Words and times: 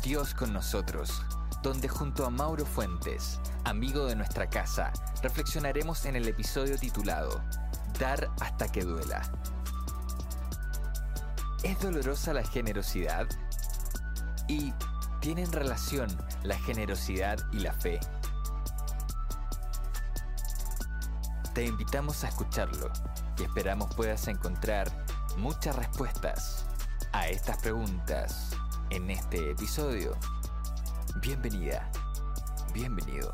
Dios 0.00 0.34
con 0.34 0.52
nosotros, 0.52 1.22
donde 1.62 1.88
junto 1.88 2.24
a 2.24 2.30
Mauro 2.30 2.64
Fuentes, 2.64 3.38
amigo 3.64 4.06
de 4.06 4.16
nuestra 4.16 4.48
casa, 4.48 4.92
reflexionaremos 5.22 6.06
en 6.06 6.16
el 6.16 6.26
episodio 6.26 6.78
titulado 6.78 7.40
Dar 8.00 8.30
hasta 8.40 8.72
que 8.72 8.82
duela. 8.82 9.22
¿Es 11.62 11.78
dolorosa 11.80 12.32
la 12.32 12.42
generosidad? 12.42 13.28
¿Y 14.48 14.72
tienen 15.20 15.52
relación 15.52 16.08
la 16.42 16.58
generosidad 16.58 17.38
y 17.52 17.60
la 17.60 17.72
fe? 17.72 18.00
Te 21.54 21.66
invitamos 21.66 22.24
a 22.24 22.28
escucharlo 22.28 22.90
y 23.38 23.42
esperamos 23.42 23.94
puedas 23.94 24.26
encontrar 24.26 24.90
muchas 25.36 25.76
respuestas 25.76 26.66
a 27.12 27.28
estas 27.28 27.58
preguntas 27.58 28.56
en 28.92 29.10
este 29.10 29.50
episodio. 29.50 30.12
Bienvenida, 31.22 31.90
bienvenido. 32.74 33.32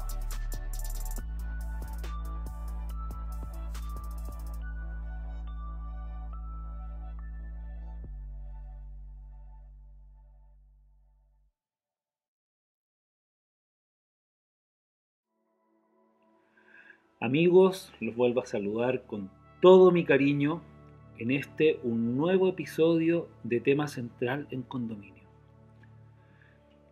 Amigos, 17.20 17.92
los 17.98 18.14
vuelvo 18.14 18.42
a 18.42 18.46
saludar 18.46 19.02
con 19.06 19.28
todo 19.60 19.90
mi 19.90 20.04
cariño 20.04 20.62
en 21.18 21.32
este 21.32 21.80
un 21.82 22.16
nuevo 22.16 22.48
episodio 22.48 23.28
de 23.42 23.58
tema 23.58 23.88
central 23.88 24.46
en 24.52 24.62
condominio. 24.62 25.17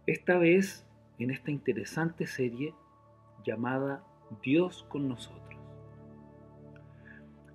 Esta 0.06 0.38
vez 0.38 0.86
en 1.18 1.32
esta 1.32 1.50
interesante 1.50 2.26
serie 2.26 2.72
llamada 3.44 4.04
Dios 4.42 4.86
con 4.88 5.08
nosotros. 5.08 5.42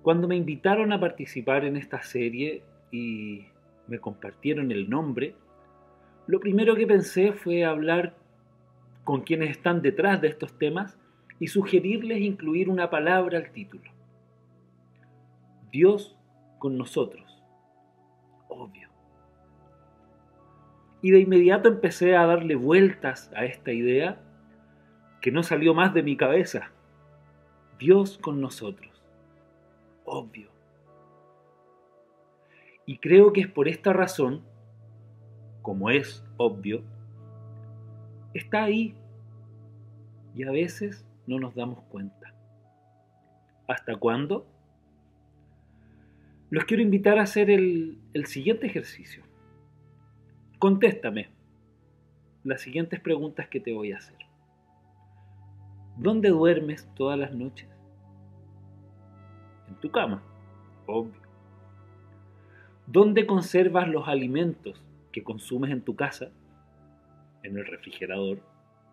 Cuando 0.02 0.28
me 0.28 0.36
invitaron 0.36 0.92
a 0.92 1.00
participar 1.00 1.64
en 1.64 1.76
esta 1.76 2.02
serie 2.02 2.62
y 2.90 3.46
me 3.86 4.00
compartieron 4.00 4.70
el 4.70 4.90
nombre, 4.90 5.34
lo 6.26 6.40
primero 6.40 6.74
que 6.74 6.86
pensé 6.86 7.32
fue 7.32 7.64
hablar 7.64 8.14
con 9.04 9.22
quienes 9.22 9.50
están 9.50 9.80
detrás 9.80 10.20
de 10.20 10.28
estos 10.28 10.58
temas 10.58 10.98
y 11.40 11.46
sugerirles 11.46 12.20
incluir 12.20 12.68
una 12.68 12.90
palabra 12.90 13.38
al 13.38 13.50
título. 13.50 13.90
Dios 15.70 16.16
con 16.58 16.76
nosotros. 16.76 17.42
Obvio. 18.48 18.91
Y 21.02 21.10
de 21.10 21.20
inmediato 21.20 21.68
empecé 21.68 22.16
a 22.16 22.26
darle 22.26 22.54
vueltas 22.54 23.30
a 23.34 23.44
esta 23.44 23.72
idea 23.72 24.20
que 25.20 25.32
no 25.32 25.42
salió 25.42 25.74
más 25.74 25.92
de 25.92 26.02
mi 26.02 26.16
cabeza. 26.16 26.70
Dios 27.78 28.18
con 28.18 28.40
nosotros. 28.40 29.02
Obvio. 30.04 30.48
Y 32.86 32.98
creo 32.98 33.32
que 33.32 33.42
es 33.42 33.48
por 33.48 33.68
esta 33.68 33.92
razón, 33.92 34.42
como 35.62 35.90
es 35.90 36.24
obvio, 36.36 36.82
está 38.34 38.64
ahí 38.64 38.94
y 40.34 40.44
a 40.44 40.50
veces 40.50 41.06
no 41.26 41.38
nos 41.38 41.54
damos 41.54 41.82
cuenta. 41.84 42.34
¿Hasta 43.68 43.96
cuándo? 43.96 44.46
Los 46.50 46.64
quiero 46.64 46.82
invitar 46.82 47.18
a 47.18 47.22
hacer 47.22 47.50
el, 47.50 47.98
el 48.12 48.26
siguiente 48.26 48.66
ejercicio. 48.66 49.22
Contéstame 50.62 51.28
las 52.44 52.60
siguientes 52.60 53.00
preguntas 53.00 53.48
que 53.48 53.58
te 53.58 53.72
voy 53.72 53.90
a 53.90 53.96
hacer. 53.96 54.16
¿Dónde 55.96 56.28
duermes 56.28 56.88
todas 56.94 57.18
las 57.18 57.34
noches? 57.34 57.68
En 59.66 59.74
tu 59.80 59.90
cama, 59.90 60.22
obvio. 60.86 61.20
¿Dónde 62.86 63.26
conservas 63.26 63.88
los 63.88 64.06
alimentos 64.06 64.80
que 65.10 65.24
consumes 65.24 65.72
en 65.72 65.82
tu 65.82 65.96
casa? 65.96 66.30
En 67.42 67.58
el 67.58 67.66
refrigerador, 67.66 68.38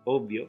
obvio. 0.04 0.48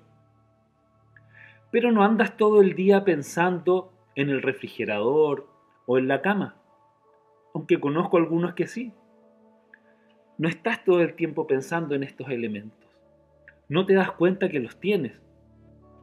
Pero 1.69 1.91
no 1.91 2.03
andas 2.03 2.35
todo 2.35 2.61
el 2.61 2.73
día 2.73 3.05
pensando 3.05 3.93
en 4.15 4.29
el 4.31 4.41
refrigerador 4.41 5.47
o 5.85 5.99
en 5.99 6.07
la 6.07 6.23
cama, 6.23 6.55
aunque 7.53 7.79
conozco 7.79 8.17
algunos 8.17 8.55
que 8.55 8.65
sí. 8.65 8.91
No 10.41 10.49
estás 10.49 10.83
todo 10.83 11.01
el 11.01 11.13
tiempo 11.13 11.45
pensando 11.45 11.93
en 11.93 12.01
estos 12.01 12.29
elementos. 12.29 12.89
No 13.69 13.85
te 13.85 13.93
das 13.93 14.11
cuenta 14.13 14.49
que 14.49 14.59
los 14.59 14.79
tienes, 14.79 15.13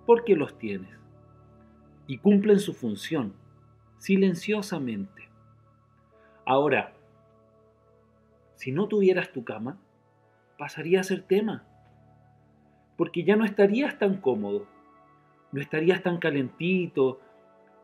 porque 0.06 0.36
los 0.36 0.56
tienes. 0.58 0.96
Y 2.06 2.18
cumplen 2.18 2.60
su 2.60 2.72
función, 2.72 3.34
silenciosamente. 3.98 5.28
Ahora, 6.46 6.94
si 8.54 8.70
no 8.70 8.86
tuvieras 8.86 9.32
tu 9.32 9.42
cama, 9.42 9.80
pasaría 10.56 11.00
a 11.00 11.02
ser 11.02 11.22
tema, 11.22 11.66
porque 12.96 13.24
ya 13.24 13.34
no 13.34 13.44
estarías 13.44 13.98
tan 13.98 14.20
cómodo 14.20 14.68
no 15.52 15.60
estarías 15.60 16.02
tan 16.02 16.18
calentito, 16.18 17.20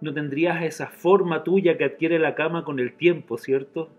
no 0.00 0.12
tendrías 0.12 0.62
esa 0.62 0.88
forma 0.88 1.44
tuya 1.44 1.78
que 1.78 1.84
adquiere 1.84 2.18
la 2.18 2.34
cama 2.34 2.64
con 2.64 2.78
el 2.78 2.94
tiempo, 2.96 3.38
¿cierto? 3.38 3.90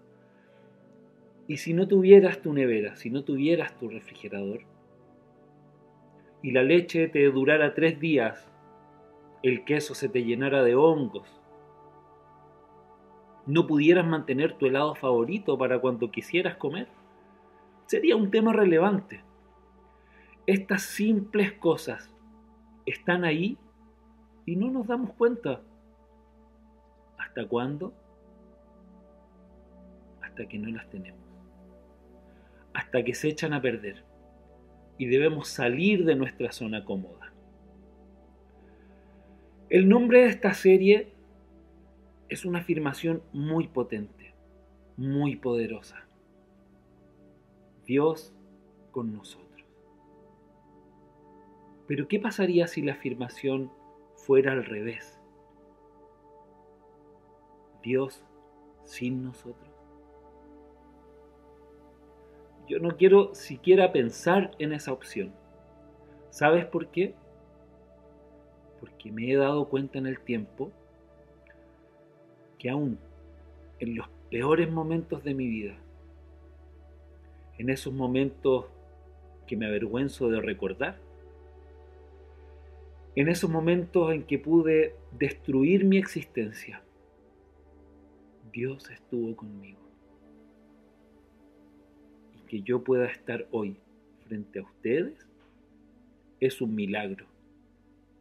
Y 1.47 1.57
si 1.57 1.73
no 1.73 1.87
tuvieras 1.87 2.41
tu 2.41 2.53
nevera, 2.53 2.95
si 2.95 3.09
no 3.09 3.23
tuvieras 3.23 3.77
tu 3.77 3.89
refrigerador, 3.89 4.61
y 6.41 6.51
la 6.51 6.63
leche 6.63 7.07
te 7.07 7.23
durara 7.31 7.73
tres 7.73 7.99
días, 7.99 8.51
el 9.43 9.63
queso 9.63 9.95
se 9.95 10.09
te 10.09 10.23
llenara 10.23 10.63
de 10.63 10.75
hongos, 10.75 11.41
no 13.45 13.67
pudieras 13.67 14.05
mantener 14.05 14.57
tu 14.57 14.65
helado 14.65 14.95
favorito 14.95 15.57
para 15.57 15.79
cuando 15.79 16.09
quisieras 16.09 16.55
comer, 16.57 16.87
sería 17.85 18.15
un 18.15 18.31
tema 18.31 18.53
relevante. 18.53 19.21
Estas 20.47 20.81
simples 20.83 21.53
cosas 21.53 22.11
están 22.85 23.23
ahí 23.23 23.57
y 24.45 24.55
no 24.55 24.69
nos 24.69 24.87
damos 24.87 25.13
cuenta. 25.13 25.61
¿Hasta 27.17 27.47
cuándo? 27.47 27.93
Hasta 30.21 30.47
que 30.47 30.57
no 30.57 30.69
las 30.69 30.89
tenemos. 30.89 31.24
Hasta 32.75 33.03
que 33.03 33.15
se 33.15 33.29
echan 33.29 33.53
a 33.53 33.61
perder 33.61 34.03
y 34.97 35.05
debemos 35.05 35.47
salir 35.47 36.03
de 36.03 36.15
nuestra 36.15 36.51
zona 36.51 36.83
cómoda. 36.83 37.33
El 39.69 39.87
nombre 39.87 40.23
de 40.23 40.27
esta 40.27 40.53
serie 40.53 41.13
es 42.27 42.43
una 42.43 42.59
afirmación 42.59 43.23
muy 43.31 43.69
potente, 43.69 44.35
muy 44.97 45.37
poderosa. 45.37 46.05
Dios 47.85 48.35
con 48.91 49.13
nosotros. 49.13 49.65
Pero 51.87 52.09
¿qué 52.09 52.19
pasaría 52.19 52.67
si 52.67 52.81
la 52.81 52.93
afirmación 52.93 53.71
fuera 54.17 54.51
al 54.51 54.65
revés? 54.65 55.17
Dios 57.81 58.21
sin 58.83 59.23
nosotros. 59.23 59.64
Yo 62.67 62.79
no 62.79 62.97
quiero 62.97 63.33
siquiera 63.35 63.91
pensar 63.91 64.51
en 64.57 64.73
esa 64.73 64.91
opción. 64.91 65.31
¿Sabes 66.31 66.65
por 66.65 66.87
qué? 66.87 67.13
Porque 68.79 69.11
me 69.11 69.31
he 69.31 69.35
dado 69.35 69.69
cuenta 69.69 69.99
en 69.99 70.07
el 70.07 70.19
tiempo 70.19 70.71
que 72.57 72.69
aún 72.69 72.97
en 73.79 73.95
los 73.95 74.07
peores 74.31 74.71
momentos 74.71 75.23
de 75.23 75.33
mi 75.33 75.47
vida, 75.47 75.77
en 77.57 77.69
esos 77.69 77.93
momentos 77.93 78.65
que 79.45 79.55
me 79.55 79.67
avergüenzo 79.67 80.29
de 80.29 80.41
recordar, 80.41 80.97
en 83.15 83.29
esos 83.29 83.49
momentos 83.49 84.11
en 84.11 84.23
que 84.23 84.39
pude 84.39 84.95
destruir 85.11 85.85
mi 85.85 85.97
existencia, 85.97 86.81
Dios 88.51 88.89
estuvo 88.89 89.35
conmigo. 89.35 89.84
Que 92.47 92.61
yo 92.61 92.83
pueda 92.83 93.05
estar 93.05 93.47
hoy 93.51 93.77
frente 94.27 94.59
a 94.59 94.63
ustedes 94.63 95.25
es 96.39 96.61
un 96.61 96.75
milagro 96.75 97.25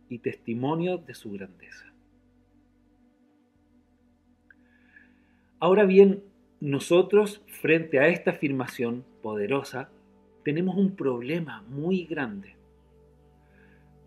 y 0.09 0.19
testimonio 0.19 0.99
de 0.99 1.15
su 1.15 1.32
grandeza. 1.32 1.93
Ahora 5.59 5.85
bien, 5.85 6.23
nosotros 6.61 7.43
frente 7.47 7.99
a 7.99 8.09
esta 8.09 8.32
afirmación 8.32 9.05
poderosa 9.23 9.88
tenemos 10.44 10.76
un 10.76 10.94
problema 10.94 11.62
muy 11.69 12.05
grande. 12.05 12.55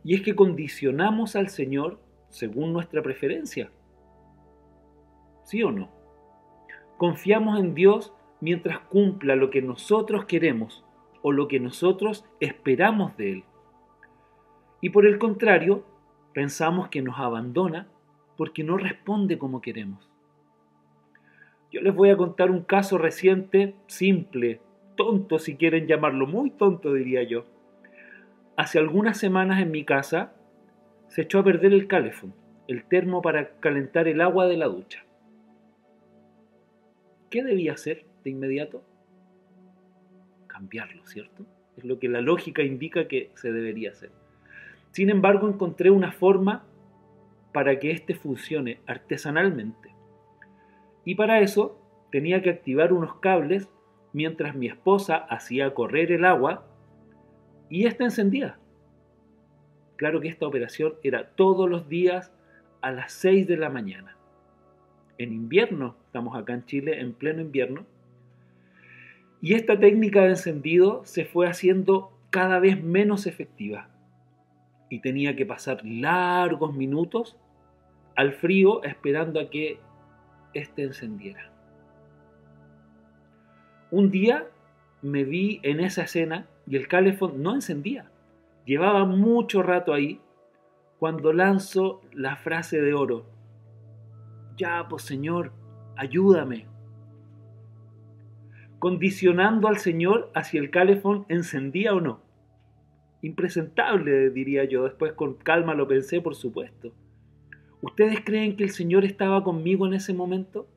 Y 0.04 0.16
es 0.16 0.22
que 0.22 0.36
condicionamos 0.36 1.36
al 1.36 1.50
Señor 1.50 2.00
según 2.30 2.74
nuestra 2.74 3.02
preferencia. 3.02 3.72
¿Sí 5.44 5.64
o 5.64 5.72
no? 5.72 5.90
Confiamos 6.98 7.60
en 7.60 7.74
Dios 7.74 8.14
mientras 8.40 8.80
cumpla 8.80 9.36
lo 9.36 9.50
que 9.50 9.62
nosotros 9.62 10.26
queremos 10.26 10.84
o 11.22 11.32
lo 11.32 11.48
que 11.48 11.60
nosotros 11.60 12.26
esperamos 12.40 13.18
de 13.18 13.34
Él. 13.34 13.44
Y 14.82 14.90
por 14.92 15.06
el 15.06 15.18
contrario, 15.18 15.84
pensamos 16.34 16.90
que 16.90 17.02
nos 17.02 17.18
abandona 17.18 17.88
porque 18.38 18.64
no 18.64 18.78
responde 18.78 19.38
como 19.38 19.62
queremos. 19.62 20.08
Yo 21.72 21.82
les 21.82 21.94
voy 21.94 22.10
a 22.10 22.18
contar 22.18 22.52
un 22.52 22.62
caso 22.62 22.98
reciente, 22.98 23.76
simple, 23.88 24.62
tonto 24.96 25.40
si 25.40 25.58
quieren 25.58 25.88
llamarlo, 25.88 26.28
muy 26.28 26.52
tonto 26.52 26.94
diría 26.94 27.24
yo. 27.24 27.46
Hace 28.56 28.80
algunas 28.80 29.18
semanas 29.18 29.62
en 29.62 29.72
mi 29.72 29.84
casa 29.84 30.34
se 31.08 31.24
echó 31.24 31.40
a 31.40 31.44
perder 31.44 31.74
el 31.74 31.88
calefón, 31.88 32.34
el 32.68 32.84
termo 32.86 33.22
para 33.22 33.60
calentar 33.60 34.08
el 34.08 34.22
agua 34.22 34.48
de 34.48 34.58
la 34.58 34.68
ducha. 34.68 35.04
¿Qué 37.30 37.44
debía 37.44 37.74
hacer 37.74 38.06
de 38.24 38.30
inmediato? 38.30 38.84
Cambiarlo, 40.48 41.06
¿cierto? 41.06 41.46
Es 41.76 41.86
lo 41.86 42.00
que 42.00 42.10
la 42.10 42.22
lógica 42.22 42.64
indica 42.64 43.08
que 43.08 43.32
se 43.36 43.52
debería 43.52 43.92
hacer. 43.92 44.12
Sin 44.92 45.10
embargo, 45.10 45.48
encontré 45.48 45.92
una 45.92 46.12
forma 46.12 46.66
para 47.54 47.80
que 47.80 47.92
éste 47.92 48.16
funcione 48.16 48.80
artesanalmente. 48.88 49.94
Y 51.06 51.16
para 51.16 51.40
eso 51.40 51.80
tenía 52.12 52.42
que 52.42 52.50
activar 52.50 52.94
unos 52.94 53.16
cables 53.16 53.70
mientras 54.14 54.56
mi 54.56 54.68
esposa 54.68 55.18
hacía 55.18 55.74
correr 55.74 56.12
el 56.12 56.26
agua 56.26 56.66
y 57.70 57.86
ésta 57.86 58.04
encendía. 58.04 58.58
Claro 59.96 60.22
que 60.22 60.28
esta 60.28 60.48
operación 60.48 60.94
era 61.04 61.30
todos 61.32 61.70
los 61.70 61.90
días 61.90 62.32
a 62.82 62.92
las 62.92 63.12
6 63.14 63.48
de 63.48 63.58
la 63.58 63.70
mañana. 63.70 64.16
En 65.18 65.34
invierno, 65.34 65.96
estamos 66.06 66.38
acá 66.38 66.54
en 66.54 66.66
Chile 66.66 67.00
en 67.00 67.14
pleno 67.14 67.42
invierno, 67.42 67.86
y 69.48 69.54
esta 69.54 69.80
técnica 69.80 70.24
de 70.24 70.32
encendido 70.32 71.06
se 71.06 71.24
fue 71.24 71.48
haciendo 71.48 72.12
cada 72.32 72.60
vez 72.60 72.84
menos 72.84 73.28
efectiva 73.28 73.88
y 74.90 75.00
tenía 75.00 75.38
que 75.38 75.46
pasar 75.46 75.80
largos 75.86 76.76
minutos 76.76 77.38
al 78.18 78.34
frío 78.34 78.84
esperando 78.84 79.40
a 79.40 79.50
que 79.50 79.80
éste 80.54 80.84
encendiera. 80.84 81.50
Un 83.90 84.12
día 84.12 84.48
me 85.02 85.24
vi 85.24 85.62
en 85.64 85.80
esa 85.80 86.04
escena 86.04 86.46
y 86.68 86.76
el 86.76 86.90
calefón 86.90 87.42
no 87.42 87.56
encendía. 87.56 88.12
Llevaba 88.66 89.06
mucho 89.06 89.64
rato 89.64 89.94
ahí 89.94 90.20
cuando 91.00 91.32
lanzo 91.32 92.02
la 92.12 92.36
frase 92.36 92.82
de 92.82 92.94
oro. 92.94 93.26
Ya, 94.58 94.86
pues 94.90 95.04
Señor, 95.04 95.54
ayúdame. 95.96 96.68
Condicionando 98.80 99.68
al 99.68 99.78
Señor 99.78 100.32
hacia 100.36 100.60
el 100.60 100.70
calefón 100.70 101.26
encendía 101.30 101.94
o 101.94 102.02
no 102.02 102.28
impresentable, 103.22 104.30
diría 104.30 104.66
yo. 104.66 104.84
Después 104.84 105.14
con 105.14 105.36
calma 105.36 105.74
lo 105.76 105.88
pensé, 105.88 106.22
por 106.22 106.36
supuesto. 106.36 106.94
¿Ustedes 107.82 108.22
creen 108.24 108.56
que 108.56 108.64
el 108.64 108.72
Señor 108.72 109.06
estaba 109.06 109.44
conmigo 109.44 109.86
en 109.86 109.94
ese 109.94 110.14
momento? 110.14 110.68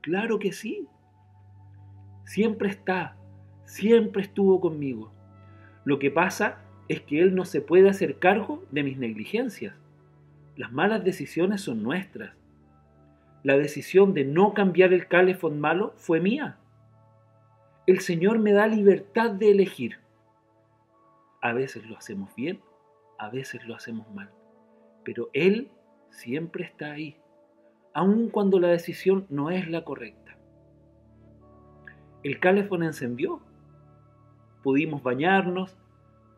Claro 0.00 0.38
que 0.38 0.52
sí. 0.52 0.86
Siempre 2.24 2.68
está, 2.68 3.16
siempre 3.64 4.22
estuvo 4.22 4.60
conmigo. 4.60 5.12
Lo 5.84 5.98
que 5.98 6.10
pasa 6.10 6.62
es 6.88 7.00
que 7.00 7.20
Él 7.20 7.34
no 7.34 7.44
se 7.44 7.60
puede 7.60 7.88
hacer 7.88 8.18
cargo 8.18 8.64
de 8.70 8.82
mis 8.82 8.98
negligencias. 8.98 9.74
Las 10.56 10.72
malas 10.72 11.02
decisiones 11.02 11.62
son 11.62 11.82
nuestras. 11.82 12.34
La 13.42 13.56
decisión 13.56 14.12
de 14.12 14.24
no 14.24 14.52
cambiar 14.52 14.92
el 14.92 15.08
calefón 15.08 15.60
malo 15.60 15.94
fue 15.96 16.20
mía. 16.20 16.58
El 17.86 18.00
Señor 18.00 18.38
me 18.38 18.52
da 18.52 18.66
libertad 18.66 19.30
de 19.30 19.50
elegir. 19.50 19.98
A 21.40 21.54
veces 21.54 21.86
lo 21.86 21.96
hacemos 21.96 22.34
bien, 22.34 22.60
a 23.18 23.30
veces 23.30 23.66
lo 23.66 23.74
hacemos 23.74 24.12
mal. 24.14 24.30
Pero 25.04 25.30
Él 25.32 25.70
siempre 26.10 26.64
está 26.64 26.92
ahí, 26.92 27.16
aun 27.94 28.28
cuando 28.28 28.60
la 28.60 28.68
decisión 28.68 29.26
no 29.30 29.50
es 29.50 29.68
la 29.70 29.84
correcta. 29.84 30.36
El 32.22 32.38
calefón 32.38 32.82
encendió, 32.82 33.40
pudimos 34.62 35.02
bañarnos 35.02 35.78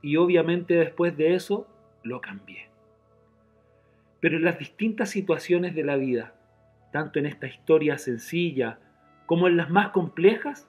y 0.01 0.17
obviamente 0.17 0.75
después 0.75 1.17
de 1.17 1.35
eso 1.35 1.67
lo 2.05 2.21
cambié. 2.21 2.71
Pero 4.21 4.37
en 4.37 4.45
las 4.45 4.61
distintas 4.61 5.11
situaciones 5.11 5.75
de 5.75 5.83
la 5.83 5.97
vida, 5.97 6.35
tanto 6.93 7.19
en 7.19 7.27
esta 7.27 7.47
historia 7.49 7.99
sencilla 7.99 8.79
como 9.27 9.49
en 9.49 9.56
las 9.56 9.71
más 9.71 9.91
complejas, 9.91 10.69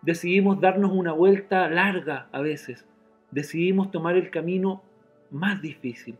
decidimos 0.00 0.60
darnos 0.60 0.92
una 0.92 1.12
vuelta 1.12 1.68
larga 1.68 2.28
a 2.32 2.40
veces 2.40 2.86
decidimos 3.32 3.90
tomar 3.90 4.14
el 4.14 4.30
camino 4.30 4.84
más 5.30 5.60
difícil. 5.60 6.16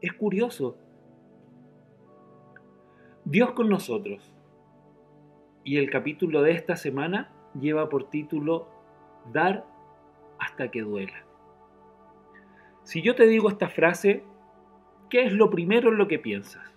Es 0.00 0.14
curioso. 0.14 0.78
Dios 3.24 3.50
con 3.52 3.68
nosotros. 3.68 4.32
Y 5.64 5.76
el 5.76 5.90
capítulo 5.90 6.42
de 6.42 6.52
esta 6.52 6.76
semana 6.76 7.32
lleva 7.60 7.88
por 7.88 8.08
título 8.08 8.68
Dar 9.32 9.66
hasta 10.38 10.70
que 10.70 10.82
duela. 10.82 11.24
Si 12.84 13.02
yo 13.02 13.16
te 13.16 13.26
digo 13.26 13.48
esta 13.48 13.68
frase, 13.68 14.22
¿qué 15.10 15.24
es 15.24 15.32
lo 15.32 15.50
primero 15.50 15.90
en 15.90 15.98
lo 15.98 16.06
que 16.06 16.20
piensas? 16.20 16.75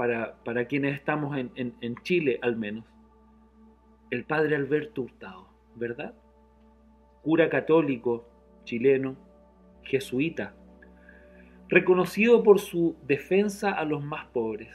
Para, 0.00 0.42
para 0.44 0.64
quienes 0.64 0.94
estamos 0.94 1.36
en, 1.36 1.52
en 1.54 1.94
Chile 2.04 2.38
al 2.40 2.56
menos. 2.56 2.86
El 4.10 4.24
padre 4.24 4.56
Alberto 4.56 5.02
Hurtado, 5.02 5.46
¿verdad? 5.76 6.14
cura 7.22 7.50
católico 7.50 8.26
chileno, 8.64 9.14
jesuita, 9.82 10.54
reconocido 11.68 12.42
por 12.42 12.60
su 12.60 12.96
defensa 13.06 13.72
a 13.72 13.84
los 13.84 14.02
más 14.02 14.26
pobres. 14.28 14.74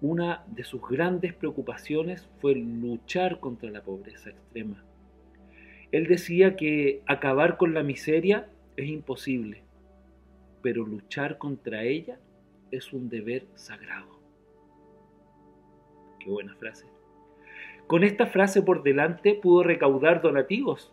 Una 0.00 0.44
de 0.46 0.62
sus 0.62 0.80
grandes 0.88 1.34
preocupaciones 1.34 2.28
fue 2.40 2.54
luchar 2.54 3.40
contra 3.40 3.68
la 3.70 3.82
pobreza 3.82 4.30
extrema. 4.30 4.84
Él 5.90 6.06
decía 6.06 6.54
que 6.54 7.02
acabar 7.06 7.56
con 7.56 7.74
la 7.74 7.82
miseria 7.82 8.48
es 8.76 8.86
imposible, 8.88 9.64
pero 10.62 10.86
luchar 10.86 11.36
contra 11.36 11.82
ella 11.82 12.20
es 12.70 12.92
un 12.92 13.08
deber 13.08 13.46
sagrado. 13.56 14.15
Qué 16.26 16.32
buena 16.32 16.56
frase. 16.56 16.86
Con 17.86 18.02
esta 18.02 18.26
frase 18.26 18.60
por 18.60 18.82
delante 18.82 19.34
pudo 19.34 19.62
recaudar 19.62 20.20
donativos 20.22 20.92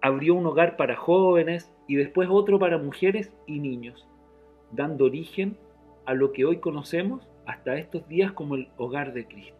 abrió 0.00 0.34
un 0.34 0.46
hogar 0.46 0.78
para 0.78 0.96
jóvenes 0.96 1.70
y 1.86 1.96
después 1.96 2.30
otro 2.32 2.58
para 2.58 2.78
mujeres 2.78 3.30
y 3.46 3.58
niños, 3.58 4.08
dando 4.72 5.04
origen 5.04 5.58
a 6.06 6.14
lo 6.14 6.32
que 6.32 6.46
hoy 6.46 6.60
conocemos 6.60 7.28
hasta 7.44 7.76
estos 7.76 8.08
días 8.08 8.32
como 8.32 8.54
el 8.54 8.68
hogar 8.78 9.12
de 9.12 9.26
Cristo. 9.26 9.58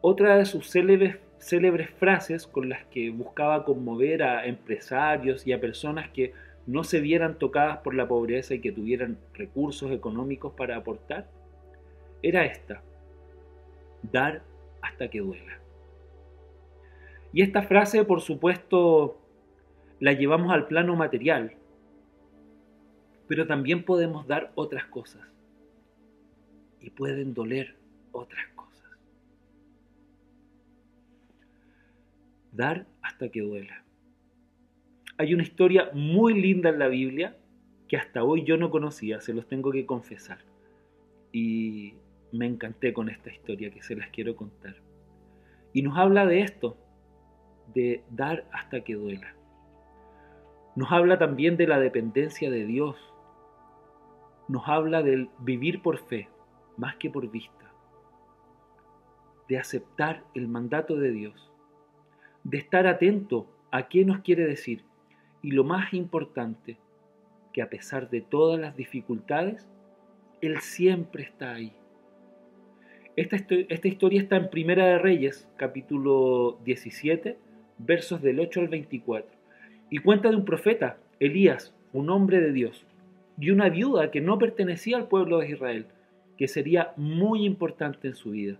Otra 0.00 0.36
de 0.36 0.44
sus 0.44 0.70
célebres, 0.70 1.16
célebres 1.40 1.90
frases 1.90 2.46
con 2.46 2.68
las 2.68 2.84
que 2.84 3.10
buscaba 3.10 3.64
conmover 3.64 4.22
a 4.22 4.46
empresarios 4.46 5.44
y 5.44 5.52
a 5.52 5.60
personas 5.60 6.10
que 6.10 6.34
no 6.68 6.84
se 6.84 7.00
vieran 7.00 7.36
tocadas 7.36 7.78
por 7.78 7.96
la 7.96 8.06
pobreza 8.06 8.54
y 8.54 8.60
que 8.60 8.70
tuvieran 8.70 9.18
recursos 9.34 9.90
económicos 9.90 10.52
para 10.52 10.76
aportar, 10.76 11.26
era 12.22 12.44
esta, 12.44 12.80
dar 14.10 14.42
hasta 14.82 15.08
que 15.08 15.20
duela. 15.20 15.58
Y 17.32 17.42
esta 17.42 17.62
frase, 17.62 18.04
por 18.04 18.20
supuesto, 18.20 19.20
la 20.00 20.12
llevamos 20.12 20.52
al 20.52 20.66
plano 20.66 20.96
material, 20.96 21.54
pero 23.28 23.46
también 23.46 23.84
podemos 23.84 24.26
dar 24.26 24.52
otras 24.54 24.86
cosas. 24.86 25.26
Y 26.80 26.90
pueden 26.90 27.34
doler 27.34 27.76
otras 28.12 28.46
cosas. 28.54 28.90
Dar 32.52 32.86
hasta 33.02 33.28
que 33.28 33.40
duela. 33.40 33.82
Hay 35.18 35.34
una 35.34 35.42
historia 35.42 35.90
muy 35.92 36.40
linda 36.40 36.70
en 36.70 36.78
la 36.78 36.88
Biblia 36.88 37.36
que 37.88 37.96
hasta 37.96 38.24
hoy 38.24 38.44
yo 38.44 38.56
no 38.56 38.70
conocía, 38.70 39.20
se 39.20 39.32
los 39.32 39.46
tengo 39.46 39.72
que 39.72 39.86
confesar. 39.86 40.38
Y 41.32 41.94
me 42.32 42.46
encanté 42.46 42.92
con 42.92 43.08
esta 43.08 43.30
historia 43.30 43.70
que 43.70 43.82
se 43.82 43.96
las 43.96 44.08
quiero 44.10 44.36
contar. 44.36 44.76
Y 45.72 45.82
nos 45.82 45.96
habla 45.98 46.26
de 46.26 46.40
esto, 46.40 46.76
de 47.74 48.04
dar 48.10 48.48
hasta 48.52 48.82
que 48.82 48.94
duela. 48.94 49.34
Nos 50.74 50.92
habla 50.92 51.18
también 51.18 51.56
de 51.56 51.66
la 51.66 51.78
dependencia 51.78 52.50
de 52.50 52.66
Dios. 52.66 52.96
Nos 54.48 54.68
habla 54.68 55.02
del 55.02 55.30
vivir 55.40 55.82
por 55.82 55.98
fe, 55.98 56.28
más 56.76 56.96
que 56.96 57.10
por 57.10 57.30
vista. 57.30 57.72
De 59.48 59.58
aceptar 59.58 60.24
el 60.34 60.48
mandato 60.48 60.96
de 60.96 61.10
Dios. 61.12 61.52
De 62.44 62.58
estar 62.58 62.86
atento 62.86 63.46
a 63.70 63.88
qué 63.88 64.04
nos 64.04 64.20
quiere 64.20 64.46
decir. 64.46 64.84
Y 65.42 65.52
lo 65.52 65.64
más 65.64 65.94
importante, 65.94 66.78
que 67.52 67.62
a 67.62 67.70
pesar 67.70 68.10
de 68.10 68.20
todas 68.20 68.60
las 68.60 68.76
dificultades, 68.76 69.66
Él 70.42 70.60
siempre 70.60 71.22
está 71.22 71.54
ahí. 71.54 71.74
Esta, 73.16 73.88
historia 73.88 74.20
está 74.20 74.36
en 74.36 74.50
Primera 74.50 74.88
de 74.88 74.98
Reyes, 74.98 75.48
capítulo 75.56 76.58
17, 76.66 77.38
versos 77.78 78.20
del 78.20 78.38
8 78.40 78.60
al 78.60 78.68
24, 78.68 79.30
y 79.88 79.98
cuenta 80.00 80.28
de 80.28 80.36
un 80.36 80.44
profeta, 80.44 80.98
Elías, 81.18 81.74
un 81.94 82.10
hombre 82.10 82.42
de 82.42 82.52
Dios, 82.52 82.84
y 83.40 83.48
una 83.48 83.70
viuda 83.70 84.10
que 84.10 84.20
no 84.20 84.38
pertenecía 84.38 84.98
al 84.98 85.08
pueblo 85.08 85.38
de 85.38 85.48
Israel, 85.48 85.86
que 86.36 86.46
sería 86.46 86.92
muy 86.98 87.46
importante 87.46 88.06
en 88.06 88.14
su 88.14 88.32
vida. 88.32 88.58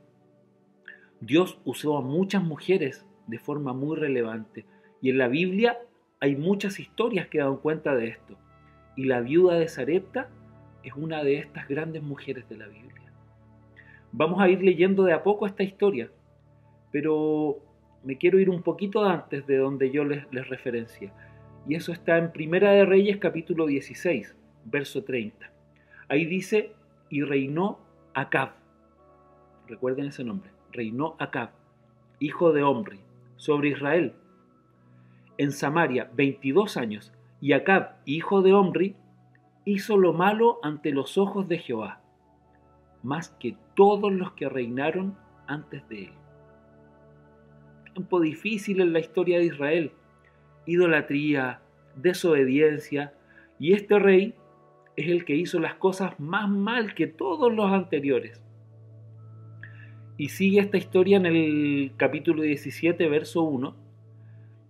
Dios 1.21 1.59
usó 1.67 1.99
a 1.99 2.01
muchas 2.01 2.43
mujeres 2.43 3.05
de 3.27 3.39
forma 3.39 3.75
muy 3.75 3.99
relevante, 3.99 4.65
y 5.03 5.11
en 5.11 5.19
la 5.19 5.29
Biblia 5.29 5.81
hay 6.19 6.35
muchas 6.35 6.81
historias 6.81 7.29
que 7.29 7.41
dan 7.41 7.59
cuenta 7.59 7.95
de 7.95 8.09
esto, 8.09 8.39
y 8.97 9.05
la 9.05 9.21
viuda 9.21 9.59
de 9.59 9.69
Sarepta 9.69 10.31
es 10.83 10.95
una 10.97 11.23
de 11.23 11.41
estas 11.41 11.69
grandes 11.69 12.03
mujeres 12.03 12.49
de 12.49 12.57
la 12.57 12.69
Biblia. 12.69 13.06
Vamos 14.19 14.41
a 14.41 14.49
ir 14.49 14.63
leyendo 14.63 15.05
de 15.05 15.13
a 15.13 15.23
poco 15.23 15.47
esta 15.47 15.63
historia, 15.63 16.11
pero 16.91 17.59
me 18.03 18.17
quiero 18.17 18.39
ir 18.39 18.49
un 18.49 18.63
poquito 18.63 19.05
antes 19.05 19.47
de 19.47 19.59
donde 19.59 19.91
yo 19.91 20.05
les, 20.05 20.25
les 20.33 20.49
referencia. 20.49 21.13
Y 21.69 21.75
eso 21.75 21.93
está 21.93 22.17
en 22.17 22.33
Primera 22.33 22.71
de 22.71 22.87
Reyes 22.87 23.19
capítulo 23.19 23.67
16, 23.67 24.35
verso 24.65 25.05
30. 25.05 25.53
Ahí 26.09 26.25
dice, 26.25 26.73
y 27.11 27.25
reinó 27.25 27.79
Acab. 28.15 28.53
Recuerden 29.67 30.07
ese 30.07 30.25
nombre. 30.25 30.51
Reinó 30.73 31.15
Acab, 31.19 31.51
hijo 32.19 32.55
de 32.55 32.63
Omri, 32.63 33.01
sobre 33.37 33.69
Israel. 33.69 34.15
En 35.37 35.53
Samaria 35.53 36.11
22 36.15 36.79
años. 36.79 37.13
Y 37.43 37.53
Acab, 37.53 37.97
hijo 38.07 38.41
de 38.41 38.55
Omri, 38.55 38.97
hizo 39.67 39.99
lo 39.99 40.15
malo 40.15 40.59
ante 40.63 40.91
los 40.91 41.19
ojos 41.19 41.49
de 41.49 41.59
Jehová 41.59 42.01
más 43.07 43.31
que 43.39 43.57
todos 43.75 44.13
los 44.13 44.33
que 44.33 44.49
reinaron 44.49 45.17
antes 45.47 45.89
de 45.89 46.05
él. 46.07 46.13
Tiempo 47.95 48.21
difícil 48.21 48.81
en 48.81 48.93
la 48.93 48.99
historia 48.99 49.39
de 49.39 49.47
Israel, 49.47 49.93
idolatría, 50.67 51.63
desobediencia, 51.95 53.15
y 53.59 53.73
este 53.73 53.99
rey 53.99 54.35
es 54.97 55.09
el 55.09 55.25
que 55.25 55.37
hizo 55.37 55.61
las 55.61 55.75
cosas 55.75 56.19
más 56.19 56.51
mal 56.51 56.95
que 56.95 57.07
todos 57.07 57.55
los 57.55 57.71
anteriores. 57.71 58.43
Y 60.19 60.31
sigue 60.31 60.61
esta 60.61 60.77
historia 60.77 61.19
en 61.19 61.27
el 61.27 61.93
capítulo 61.97 62.43
17, 62.43 63.09
verso 63.09 63.43
1, 63.43 63.77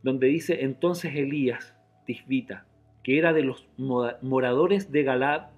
donde 0.03 0.27
dice, 0.27 0.63
entonces 0.63 1.15
Elías, 1.15 1.75
Tisbita, 2.05 2.67
que 3.03 3.19
era 3.19 3.33
de 3.33 3.43
los 3.45 3.67
moradores 3.79 4.93
de 4.93 5.05
Galad, 5.05 5.49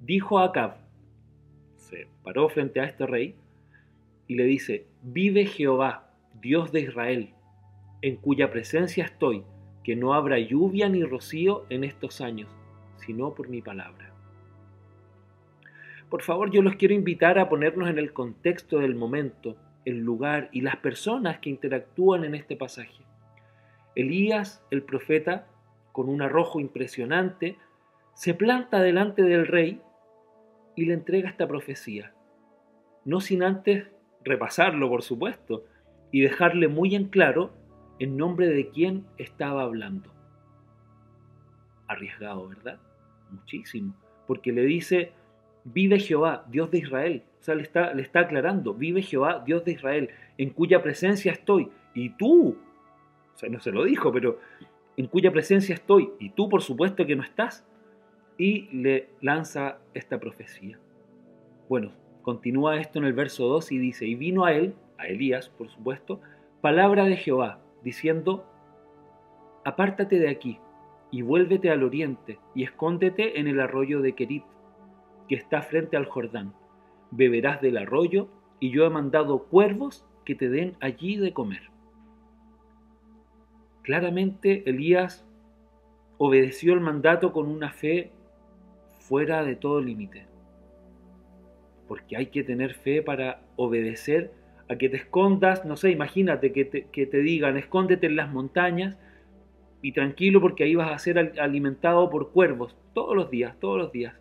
dijo 0.00 0.38
a 0.38 0.46
Acab, 0.46 0.81
paró 2.22 2.48
frente 2.48 2.80
a 2.80 2.84
este 2.84 3.06
rey 3.06 3.34
y 4.26 4.34
le 4.34 4.44
dice, 4.44 4.86
vive 5.02 5.46
Jehová, 5.46 6.10
Dios 6.40 6.72
de 6.72 6.80
Israel, 6.80 7.30
en 8.00 8.16
cuya 8.16 8.50
presencia 8.50 9.04
estoy, 9.04 9.44
que 9.84 9.96
no 9.96 10.14
habrá 10.14 10.38
lluvia 10.38 10.88
ni 10.88 11.04
rocío 11.04 11.64
en 11.70 11.84
estos 11.84 12.20
años, 12.20 12.48
sino 12.96 13.34
por 13.34 13.48
mi 13.48 13.62
palabra. 13.62 14.12
Por 16.08 16.22
favor, 16.22 16.50
yo 16.50 16.62
los 16.62 16.76
quiero 16.76 16.94
invitar 16.94 17.38
a 17.38 17.48
ponernos 17.48 17.88
en 17.88 17.98
el 17.98 18.12
contexto 18.12 18.78
del 18.78 18.94
momento, 18.94 19.56
el 19.84 19.98
lugar 20.00 20.50
y 20.52 20.60
las 20.60 20.76
personas 20.76 21.38
que 21.38 21.50
interactúan 21.50 22.24
en 22.24 22.34
este 22.34 22.54
pasaje. 22.54 23.02
Elías, 23.94 24.64
el 24.70 24.82
profeta, 24.82 25.46
con 25.90 26.08
un 26.08 26.22
arrojo 26.22 26.60
impresionante, 26.60 27.56
se 28.14 28.34
planta 28.34 28.80
delante 28.80 29.22
del 29.22 29.46
rey 29.46 29.80
y 30.74 30.86
le 30.86 30.94
entrega 30.94 31.28
esta 31.28 31.46
profecía, 31.46 32.14
no 33.04 33.20
sin 33.20 33.42
antes 33.42 33.86
repasarlo, 34.24 34.88
por 34.88 35.02
supuesto, 35.02 35.64
y 36.10 36.20
dejarle 36.20 36.68
muy 36.68 36.94
en 36.94 37.06
claro 37.08 37.52
en 37.98 38.16
nombre 38.16 38.48
de 38.48 38.68
quién 38.70 39.06
estaba 39.18 39.62
hablando. 39.62 40.12
Arriesgado, 41.88 42.48
¿verdad? 42.48 42.78
Muchísimo, 43.30 43.94
porque 44.26 44.52
le 44.52 44.62
dice, 44.62 45.12
vive 45.64 45.98
Jehová, 45.98 46.44
Dios 46.48 46.70
de 46.70 46.78
Israel. 46.78 47.22
O 47.40 47.42
sea, 47.42 47.54
le 47.54 47.62
está, 47.62 47.92
le 47.92 48.02
está 48.02 48.20
aclarando, 48.20 48.74
vive 48.74 49.02
Jehová, 49.02 49.42
Dios 49.44 49.64
de 49.64 49.72
Israel, 49.72 50.10
en 50.38 50.50
cuya 50.50 50.82
presencia 50.82 51.32
estoy, 51.32 51.70
y 51.94 52.10
tú, 52.10 52.56
o 53.34 53.38
sea, 53.38 53.48
no 53.48 53.60
se 53.60 53.72
lo 53.72 53.84
dijo, 53.84 54.12
pero 54.12 54.38
en 54.96 55.06
cuya 55.06 55.32
presencia 55.32 55.74
estoy, 55.74 56.10
y 56.18 56.30
tú 56.30 56.48
por 56.48 56.62
supuesto 56.62 57.06
que 57.06 57.16
no 57.16 57.22
estás 57.22 57.66
y 58.42 58.68
le 58.72 59.08
lanza 59.20 59.78
esta 59.94 60.18
profecía. 60.18 60.76
Bueno, 61.68 61.92
continúa 62.22 62.80
esto 62.80 62.98
en 62.98 63.04
el 63.04 63.12
verso 63.12 63.46
2 63.46 63.70
y 63.70 63.78
dice, 63.78 64.04
y 64.04 64.16
vino 64.16 64.44
a 64.44 64.52
él, 64.52 64.74
a 64.98 65.06
Elías 65.06 65.48
por 65.48 65.70
supuesto, 65.70 66.20
palabra 66.60 67.04
de 67.04 67.16
Jehová, 67.16 67.60
diciendo, 67.84 68.44
apártate 69.64 70.18
de 70.18 70.28
aquí 70.28 70.58
y 71.12 71.22
vuélvete 71.22 71.70
al 71.70 71.84
oriente 71.84 72.40
y 72.52 72.64
escóndete 72.64 73.38
en 73.38 73.46
el 73.46 73.60
arroyo 73.60 74.00
de 74.00 74.16
Kerit, 74.16 74.42
que 75.28 75.36
está 75.36 75.62
frente 75.62 75.96
al 75.96 76.06
Jordán. 76.06 76.52
Beberás 77.12 77.60
del 77.60 77.76
arroyo 77.76 78.26
y 78.58 78.72
yo 78.72 78.84
he 78.84 78.90
mandado 78.90 79.44
cuervos 79.44 80.04
que 80.24 80.34
te 80.34 80.48
den 80.48 80.74
allí 80.80 81.14
de 81.14 81.32
comer. 81.32 81.70
Claramente 83.82 84.68
Elías 84.68 85.24
obedeció 86.18 86.74
el 86.74 86.80
mandato 86.80 87.32
con 87.32 87.46
una 87.46 87.70
fe 87.70 88.10
fuera 89.02 89.44
de 89.44 89.56
todo 89.56 89.80
límite. 89.80 90.26
Porque 91.88 92.16
hay 92.16 92.26
que 92.26 92.44
tener 92.44 92.74
fe 92.74 93.02
para 93.02 93.42
obedecer 93.56 94.32
a 94.68 94.76
que 94.76 94.88
te 94.88 94.96
escondas, 94.96 95.64
no 95.64 95.76
sé, 95.76 95.90
imagínate 95.90 96.52
que 96.52 96.64
te, 96.64 96.86
que 96.86 97.06
te 97.06 97.18
digan, 97.18 97.56
escóndete 97.56 98.06
en 98.06 98.16
las 98.16 98.32
montañas 98.32 98.96
y 99.82 99.92
tranquilo 99.92 100.40
porque 100.40 100.64
ahí 100.64 100.74
vas 100.74 100.92
a 100.92 100.98
ser 100.98 101.18
alimentado 101.40 102.08
por 102.08 102.30
cuervos 102.30 102.76
todos 102.94 103.16
los 103.16 103.30
días, 103.30 103.58
todos 103.58 103.78
los 103.78 103.92
días. 103.92 104.14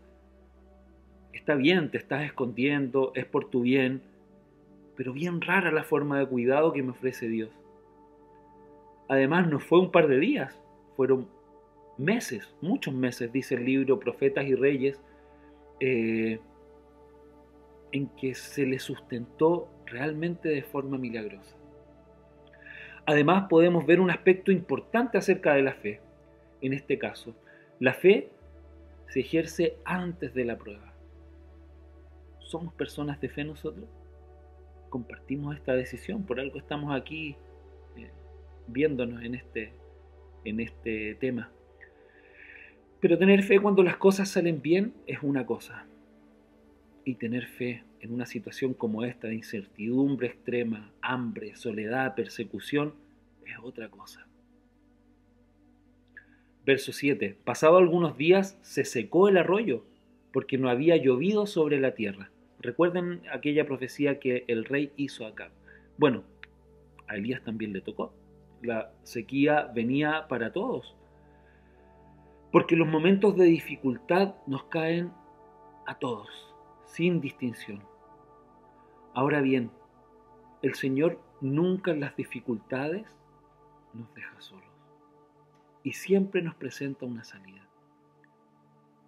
Está 1.33 1.55
bien, 1.55 1.89
te 1.91 1.97
estás 1.97 2.23
escondiendo, 2.23 3.11
es 3.15 3.25
por 3.25 3.49
tu 3.49 3.61
bien, 3.61 4.01
pero 4.97 5.13
bien 5.13 5.39
rara 5.41 5.71
la 5.71 5.83
forma 5.83 6.19
de 6.19 6.25
cuidado 6.25 6.73
que 6.73 6.83
me 6.83 6.91
ofrece 6.91 7.27
Dios. 7.27 7.49
Además, 9.07 9.47
no 9.47 9.59
fue 9.59 9.79
un 9.79 9.91
par 9.91 10.07
de 10.07 10.19
días, 10.19 10.61
fueron 10.95 11.27
meses, 12.01 12.53
muchos 12.61 12.93
meses, 12.93 13.31
dice 13.31 13.55
el 13.55 13.65
libro 13.65 13.99
Profetas 13.99 14.45
y 14.45 14.55
Reyes, 14.55 14.99
eh, 15.79 16.39
en 17.91 18.07
que 18.09 18.33
se 18.33 18.65
le 18.65 18.79
sustentó 18.79 19.69
realmente 19.85 20.49
de 20.49 20.63
forma 20.63 20.97
milagrosa. 20.97 21.55
Además 23.05 23.47
podemos 23.49 23.85
ver 23.85 23.99
un 23.99 24.09
aspecto 24.09 24.51
importante 24.51 25.17
acerca 25.17 25.53
de 25.53 25.63
la 25.63 25.73
fe. 25.73 26.01
En 26.61 26.73
este 26.73 26.97
caso, 26.97 27.35
la 27.79 27.93
fe 27.93 28.29
se 29.07 29.21
ejerce 29.21 29.77
antes 29.83 30.33
de 30.33 30.45
la 30.45 30.57
prueba. 30.57 30.93
¿Somos 32.39 32.73
personas 32.73 33.19
de 33.19 33.29
fe 33.29 33.43
nosotros? 33.43 33.85
Compartimos 34.89 35.55
esta 35.55 35.73
decisión, 35.73 36.23
por 36.23 36.39
algo 36.39 36.59
estamos 36.59 36.93
aquí 36.95 37.35
eh, 37.97 38.09
viéndonos 38.67 39.23
en 39.23 39.35
este, 39.35 39.73
en 40.45 40.59
este 40.59 41.15
tema. 41.15 41.51
Pero 43.01 43.17
tener 43.17 43.41
fe 43.43 43.59
cuando 43.59 43.81
las 43.83 43.97
cosas 43.97 44.29
salen 44.29 44.61
bien 44.61 44.93
es 45.07 45.23
una 45.23 45.45
cosa. 45.45 45.85
Y 47.03 47.15
tener 47.15 47.47
fe 47.47 47.83
en 47.99 48.13
una 48.13 48.27
situación 48.27 48.75
como 48.75 49.03
esta 49.03 49.27
de 49.27 49.35
incertidumbre 49.35 50.27
extrema, 50.27 50.91
hambre, 51.01 51.55
soledad, 51.55 52.13
persecución, 52.13 52.93
es 53.45 53.57
otra 53.61 53.89
cosa. 53.89 54.27
Verso 56.63 56.93
7. 56.93 57.37
Pasado 57.43 57.77
algunos 57.77 58.17
días 58.17 58.59
se 58.61 58.85
secó 58.85 59.27
el 59.27 59.37
arroyo 59.37 59.83
porque 60.31 60.59
no 60.59 60.69
había 60.69 60.95
llovido 60.95 61.47
sobre 61.47 61.79
la 61.79 61.95
tierra. 61.95 62.29
Recuerden 62.59 63.21
aquella 63.31 63.65
profecía 63.65 64.19
que 64.19 64.45
el 64.47 64.63
rey 64.63 64.91
hizo 64.95 65.25
acá. 65.25 65.49
Bueno, 65.97 66.23
a 67.07 67.15
Elías 67.15 67.43
también 67.43 67.73
le 67.73 67.81
tocó. 67.81 68.13
La 68.61 68.93
sequía 69.01 69.71
venía 69.73 70.27
para 70.29 70.53
todos. 70.53 70.95
Porque 72.51 72.75
los 72.75 72.87
momentos 72.87 73.35
de 73.35 73.45
dificultad 73.45 74.35
nos 74.45 74.65
caen 74.65 75.11
a 75.85 75.95
todos, 75.99 76.53
sin 76.85 77.21
distinción. 77.21 77.83
Ahora 79.13 79.41
bien, 79.41 79.71
el 80.61 80.75
Señor 80.75 81.19
nunca 81.39 81.91
en 81.91 82.01
las 82.01 82.15
dificultades 82.15 83.05
nos 83.93 84.13
deja 84.13 84.39
solos 84.39 84.71
y 85.83 85.93
siempre 85.93 86.41
nos 86.41 86.55
presenta 86.55 87.05
una 87.05 87.23
salida. 87.23 87.67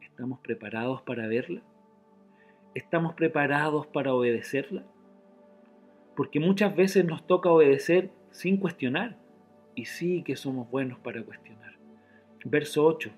¿Estamos 0.01 0.39
preparados 0.39 1.01
para 1.01 1.27
verla? 1.27 1.61
¿Estamos 2.75 3.13
preparados 3.13 3.87
para 3.87 4.13
obedecerla? 4.13 4.83
Porque 6.15 6.39
muchas 6.39 6.75
veces 6.75 7.05
nos 7.05 7.25
toca 7.27 7.49
obedecer 7.49 8.11
sin 8.31 8.57
cuestionar. 8.57 9.17
Y 9.75 9.85
sí 9.85 10.23
que 10.23 10.35
somos 10.35 10.69
buenos 10.69 10.99
para 10.99 11.23
cuestionar. 11.23 11.73
Verso 12.45 12.85
8. 12.85 13.11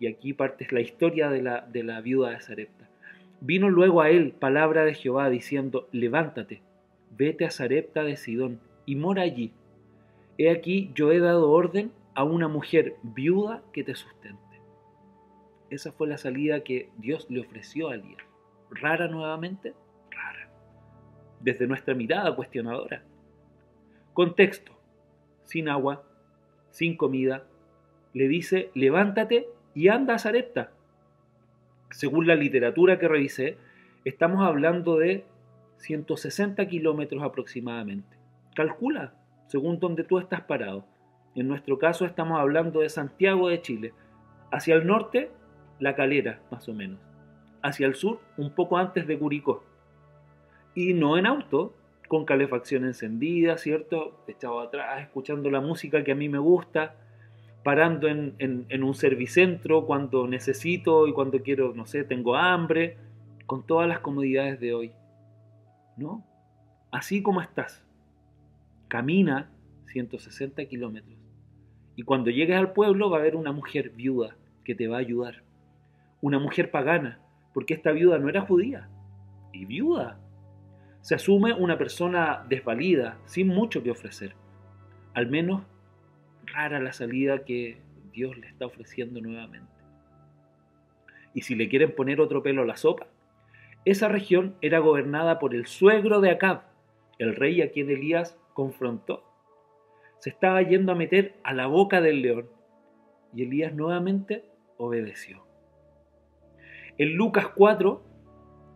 Y 0.00 0.06
aquí 0.06 0.32
parte 0.32 0.66
la 0.70 0.80
historia 0.80 1.28
de 1.30 1.42
la, 1.42 1.62
de 1.62 1.82
la 1.82 2.00
viuda 2.00 2.30
de 2.30 2.40
Sarepta. 2.40 2.88
Vino 3.40 3.70
luego 3.70 4.00
a 4.00 4.10
él 4.10 4.32
palabra 4.32 4.84
de 4.84 4.94
Jehová 4.94 5.30
diciendo, 5.30 5.88
levántate, 5.92 6.62
vete 7.16 7.44
a 7.44 7.50
Sarepta 7.50 8.02
de 8.02 8.16
Sidón 8.16 8.60
y 8.86 8.96
mora 8.96 9.22
allí. 9.22 9.52
He 10.38 10.50
aquí 10.50 10.90
yo 10.94 11.12
he 11.12 11.18
dado 11.18 11.50
orden 11.50 11.92
a 12.14 12.24
una 12.24 12.48
mujer 12.48 12.96
viuda 13.02 13.62
que 13.72 13.84
te 13.84 13.94
sustente. 13.94 14.38
Esa 15.70 15.92
fue 15.92 16.08
la 16.08 16.18
salida 16.18 16.64
que 16.64 16.90
Dios 16.96 17.26
le 17.28 17.40
ofreció 17.40 17.90
a 17.90 17.94
Elías. 17.94 18.22
¿Rara 18.70 19.08
nuevamente? 19.08 19.74
Rara. 20.10 20.50
Desde 21.40 21.66
nuestra 21.66 21.94
mirada 21.94 22.34
cuestionadora. 22.34 23.02
Contexto. 24.14 24.72
Sin 25.44 25.68
agua, 25.68 26.04
sin 26.70 26.96
comida, 26.96 27.44
le 28.12 28.28
dice, 28.28 28.70
levántate 28.74 29.48
y 29.78 29.86
anda 29.90 30.14
a 30.14 30.18
Sarepta. 30.18 30.72
Según 31.92 32.26
la 32.26 32.34
literatura 32.34 32.98
que 32.98 33.06
revisé, 33.06 33.58
estamos 34.04 34.44
hablando 34.44 34.98
de 34.98 35.24
160 35.76 36.66
kilómetros 36.66 37.22
aproximadamente. 37.22 38.16
Calcula, 38.56 39.14
según 39.46 39.78
donde 39.78 40.02
tú 40.02 40.18
estás 40.18 40.40
parado. 40.40 40.84
En 41.36 41.46
nuestro 41.46 41.78
caso 41.78 42.04
estamos 42.04 42.40
hablando 42.40 42.80
de 42.80 42.88
Santiago 42.88 43.50
de 43.50 43.62
Chile. 43.62 43.94
Hacia 44.50 44.74
el 44.74 44.84
norte, 44.84 45.30
La 45.78 45.94
Calera, 45.94 46.40
más 46.50 46.68
o 46.68 46.74
menos 46.74 46.98
hacia 47.62 47.86
el 47.86 47.94
sur, 47.94 48.18
un 48.36 48.50
poco 48.50 48.78
antes 48.78 49.06
de 49.06 49.16
Curicó. 49.16 49.62
Y 50.74 50.92
no 50.92 51.18
en 51.18 51.26
auto, 51.26 51.72
con 52.08 52.24
calefacción 52.24 52.84
encendida, 52.84 53.58
¿cierto? 53.58 54.24
Echado 54.26 54.58
atrás, 54.58 55.02
escuchando 55.02 55.50
la 55.52 55.60
música 55.60 56.02
que 56.02 56.12
a 56.12 56.16
mí 56.16 56.28
me 56.28 56.38
gusta, 56.38 56.96
parando 57.62 58.08
en, 58.08 58.82
un 58.82 58.94
servicentro 58.94 59.86
cuando 59.86 60.26
necesito 60.26 61.06
y 61.06 61.12
cuando 61.12 61.42
quiero, 61.42 61.74
no 61.74 61.86
sé, 61.86 62.04
tengo 62.04 62.36
hambre, 62.36 62.96
con 63.46 63.66
todas 63.66 63.88
las 63.88 64.00
comodidades 64.00 64.60
de 64.60 64.74
hoy. 64.74 64.92
¿No? 65.96 66.24
Así 66.90 67.22
como 67.22 67.40
estás. 67.40 67.84
Camina 68.88 69.50
160 69.86 70.64
kilómetros. 70.66 71.18
Y 71.96 72.02
cuando 72.02 72.30
llegues 72.30 72.56
al 72.56 72.72
pueblo 72.72 73.10
va 73.10 73.16
a 73.16 73.20
haber 73.20 73.36
una 73.36 73.52
mujer 73.52 73.90
viuda 73.90 74.36
que 74.64 74.74
te 74.74 74.86
va 74.86 74.96
a 74.96 75.00
ayudar. 75.00 75.42
Una 76.20 76.38
mujer 76.38 76.70
pagana 76.70 77.20
porque 77.52 77.74
esta 77.74 77.90
viuda 77.90 78.18
no 78.18 78.28
era 78.28 78.42
judía. 78.42 78.88
Y 79.52 79.64
viuda. 79.64 80.20
Se 81.00 81.14
asume 81.14 81.54
una 81.54 81.78
persona 81.78 82.44
desvalida, 82.48 83.18
sin 83.24 83.48
mucho 83.48 83.82
que 83.82 83.90
ofrecer. 83.90 84.34
Al 85.14 85.28
menos 85.28 85.62
rara 86.52 86.80
la 86.80 86.92
salida 86.92 87.44
que 87.44 87.78
Dios 88.12 88.36
le 88.36 88.46
está 88.46 88.66
ofreciendo 88.66 89.20
nuevamente. 89.20 89.72
Y 91.34 91.42
si 91.42 91.54
le 91.54 91.68
quieren 91.68 91.94
poner 91.94 92.20
otro 92.20 92.42
pelo 92.42 92.62
a 92.62 92.66
la 92.66 92.76
sopa, 92.76 93.06
esa 93.84 94.08
región 94.08 94.56
era 94.60 94.80
gobernada 94.80 95.38
por 95.38 95.54
el 95.54 95.66
suegro 95.66 96.20
de 96.20 96.30
Acab, 96.30 96.62
el 97.18 97.36
rey 97.36 97.62
a 97.62 97.70
quien 97.70 97.90
Elías 97.90 98.38
confrontó. 98.54 99.24
Se 100.18 100.30
estaba 100.30 100.62
yendo 100.62 100.92
a 100.92 100.96
meter 100.96 101.36
a 101.44 101.54
la 101.54 101.66
boca 101.66 102.00
del 102.00 102.22
león 102.22 102.48
y 103.34 103.44
Elías 103.44 103.74
nuevamente 103.74 104.44
obedeció. 104.76 105.44
En 106.98 107.14
Lucas 107.14 107.48
4, 107.54 108.02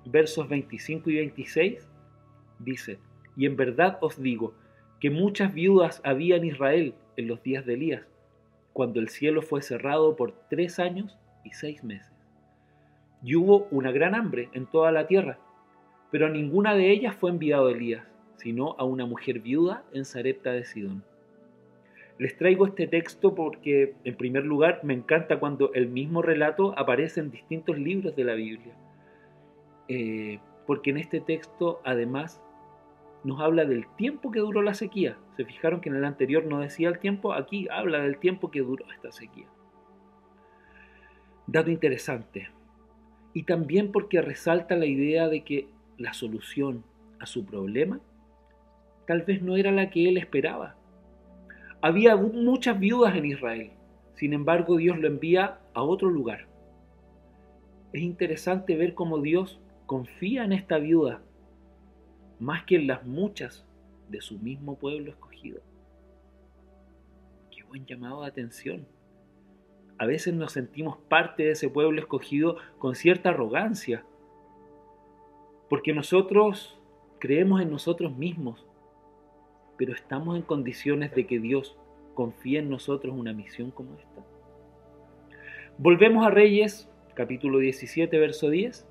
versos 0.07 0.49
25 0.49 1.11
y 1.11 1.16
26, 1.16 1.90
dice, 2.61 2.99
y 3.37 3.46
en 3.46 3.57
verdad 3.57 3.99
os 4.01 4.20
digo 4.23 4.55
que 5.03 5.11
muchas 5.11 5.53
viudas 5.53 6.01
había 6.05 6.37
en 6.37 6.45
Israel 6.45 6.95
en 7.17 7.27
los 7.27 7.43
días 7.43 7.67
de 7.67 7.75
Elías, 7.75 8.07
cuando 8.73 9.01
el 9.01 9.09
cielo 9.09 9.43
fue 9.43 9.61
cerrado 9.61 10.15
por 10.15 10.33
tres 10.49 10.79
años 10.79 11.19
y 11.43 11.51
seis 11.51 11.83
meses. 11.83 12.15
Y 13.21 13.35
hubo 13.35 13.67
una 13.73 13.91
gran 13.91 14.15
hambre 14.15 14.49
en 14.53 14.67
toda 14.67 14.93
la 14.93 15.09
tierra, 15.09 15.41
pero 16.12 16.27
a 16.27 16.31
ninguna 16.31 16.77
de 16.77 16.93
ellas 16.93 17.17
fue 17.17 17.31
enviado 17.31 17.69
Elías, 17.69 18.07
sino 18.37 18.77
a 18.79 18.85
una 18.85 19.05
mujer 19.05 19.41
viuda 19.41 19.83
en 19.93 20.05
Sarepta 20.05 20.53
de 20.53 20.65
Sidón. 20.65 21.03
Les 22.19 22.37
traigo 22.37 22.65
este 22.65 22.87
texto 22.87 23.35
porque, 23.35 23.97
en 24.05 24.15
primer 24.15 24.45
lugar, 24.45 24.85
me 24.85 24.95
encanta 24.95 25.41
cuando 25.41 25.73
el 25.73 25.88
mismo 25.88 26.23
relato 26.23 26.79
aparece 26.79 27.19
en 27.19 27.33
distintos 27.33 27.77
libros 27.77 28.15
de 28.15 28.23
la 28.23 28.35
Biblia. 28.35 28.77
Eh, 29.88 30.38
porque 30.65 30.91
en 30.91 30.99
este 30.99 31.21
texto, 31.21 31.81
además, 31.83 32.41
nos 33.24 33.40
habla 33.40 33.64
del 33.64 33.87
tiempo 33.96 34.30
que 34.30 34.40
duró 34.40 34.62
la 34.62 34.74
sequía. 34.74 35.16
Se 35.37 35.44
fijaron 35.44 35.80
que 35.80 35.88
en 35.88 35.96
el 35.96 36.04
anterior 36.04 36.44
no 36.44 36.61
decía 36.61 36.88
el 36.88 36.98
tiempo, 36.98 37.32
aquí 37.32 37.68
habla 37.70 38.00
del 38.00 38.18
tiempo 38.18 38.50
que 38.50 38.61
duró 38.61 38.85
esta 38.92 39.12
sequía. 39.12 39.46
Dato 41.46 41.70
interesante. 41.70 42.50
Y 43.32 43.44
también 43.44 43.92
porque 43.92 44.20
resalta 44.20 44.76
la 44.76 44.87
idea 44.87 45.28
de 45.28 45.42
que 45.42 45.68
la 45.98 46.12
solución 46.12 46.85
a 47.20 47.26
su 47.26 47.46
problema 47.46 48.00
tal 49.06 49.22
vez 49.22 49.42
no 49.42 49.56
era 49.56 49.70
la 49.70 49.90
que 49.90 50.08
él 50.08 50.16
esperaba. 50.16 50.76
Había 51.80 52.16
muchas 52.16 52.78
viudas 52.78 53.16
en 53.16 53.24
Israel, 53.26 53.70
sin 54.14 54.32
embargo 54.32 54.76
Dios 54.76 54.98
lo 54.98 55.08
envía 55.08 55.58
a 55.74 55.82
otro 55.82 56.11
lugar. 56.11 56.46
Es 57.92 58.02
interesante 58.02 58.76
ver 58.76 58.94
cómo 58.94 59.18
Dios 59.18 59.61
confía 59.87 60.44
en 60.44 60.52
esta 60.52 60.78
viuda 60.78 61.22
más 62.38 62.64
que 62.64 62.77
en 62.77 62.87
las 62.87 63.05
muchas 63.05 63.66
de 64.09 64.21
su 64.21 64.38
mismo 64.38 64.79
pueblo 64.79 65.11
escogido. 65.11 65.61
Qué 67.51 67.62
buen 67.64 67.87
llamado 67.87 68.23
de 68.23 68.29
atención. 68.29 68.87
A 69.99 70.07
veces 70.07 70.35
nos 70.35 70.53
sentimos 70.53 70.99
parte 71.09 71.45
de 71.45 71.53
ese 71.53 71.68
pueblo 71.68 72.01
escogido 72.01 72.57
con 72.79 72.95
cierta 72.95 73.31
arrogancia, 73.31 74.05
porque 75.68 75.92
nosotros 75.92 76.79
creemos 77.18 77.62
en 77.62 77.71
nosotros 77.71 78.16
mismos 78.16 78.66
pero 79.77 79.95
estamos 79.95 80.37
en 80.37 80.42
condiciones 80.42 81.12
de 81.12 81.27
que 81.27 81.40
Dios 81.40 81.77
confíe 82.14 82.61
en 82.61 82.71
nosotros 82.71 83.16
una 83.16 83.33
misión 83.33 83.73
como 83.73 83.95
esta. 83.99 84.25
Volvemos 85.77 86.25
a 86.25 86.31
Reyes, 86.31 86.88
capítulo 87.14 87.59
17, 87.59 88.16
verso 88.18 88.49
10. 88.49 88.87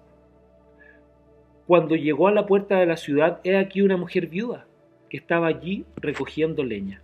Cuando 1.68 1.96
llegó 1.96 2.28
a 2.28 2.32
la 2.32 2.46
puerta 2.46 2.80
de 2.80 2.86
la 2.86 2.98
ciudad, 2.98 3.40
he 3.44 3.58
aquí 3.58 3.82
una 3.82 3.98
mujer 3.98 4.28
viuda 4.28 4.66
que 5.10 5.18
estaba 5.18 5.48
allí 5.48 5.86
recogiendo 5.96 6.64
leña. 6.64 7.02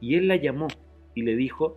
Y 0.00 0.16
él 0.16 0.28
la 0.28 0.36
llamó 0.36 0.68
y 1.14 1.22
le 1.22 1.36
dijo, 1.36 1.76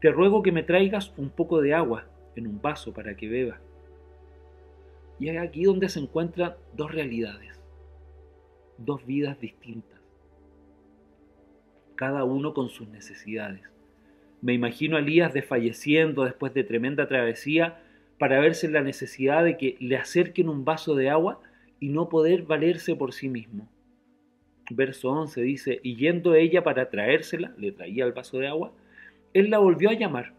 te 0.00 0.10
ruego 0.10 0.42
que 0.42 0.52
me 0.52 0.62
traigas 0.62 1.12
un 1.16 1.30
poco 1.30 1.60
de 1.60 1.74
agua 1.74 2.06
en 2.36 2.46
un 2.46 2.60
vaso 2.60 2.92
para 2.92 3.16
que 3.16 3.28
beba. 3.28 3.58
Y 5.18 5.28
es 5.28 5.38
aquí 5.38 5.64
donde 5.64 5.88
se 5.88 6.00
encuentran 6.00 6.54
dos 6.76 6.92
realidades, 6.92 7.60
dos 8.78 9.04
vidas 9.06 9.40
distintas 9.40 9.94
cada 11.94 12.24
uno 12.24 12.54
con 12.54 12.68
sus 12.68 12.88
necesidades. 12.88 13.62
Me 14.40 14.52
imagino 14.52 14.96
a 14.96 15.00
Elías 15.00 15.32
desfalleciendo 15.32 16.24
después 16.24 16.52
de 16.54 16.64
tremenda 16.64 17.08
travesía 17.08 17.80
para 18.18 18.40
verse 18.40 18.66
en 18.66 18.74
la 18.74 18.82
necesidad 18.82 19.44
de 19.44 19.56
que 19.56 19.76
le 19.80 19.96
acerquen 19.96 20.48
un 20.48 20.64
vaso 20.64 20.94
de 20.94 21.10
agua 21.10 21.40
y 21.84 21.90
no 21.90 22.08
poder 22.08 22.44
valerse 22.44 22.96
por 22.96 23.12
sí 23.12 23.28
mismo. 23.28 23.68
Verso 24.70 25.10
11 25.10 25.42
dice, 25.42 25.80
y 25.82 25.96
yendo 25.96 26.34
ella 26.34 26.64
para 26.64 26.88
traérsela, 26.88 27.52
le 27.58 27.72
traía 27.72 28.06
el 28.06 28.14
vaso 28.14 28.38
de 28.38 28.48
agua, 28.48 28.72
él 29.34 29.50
la 29.50 29.58
volvió 29.58 29.90
a 29.90 29.92
llamar 29.92 30.32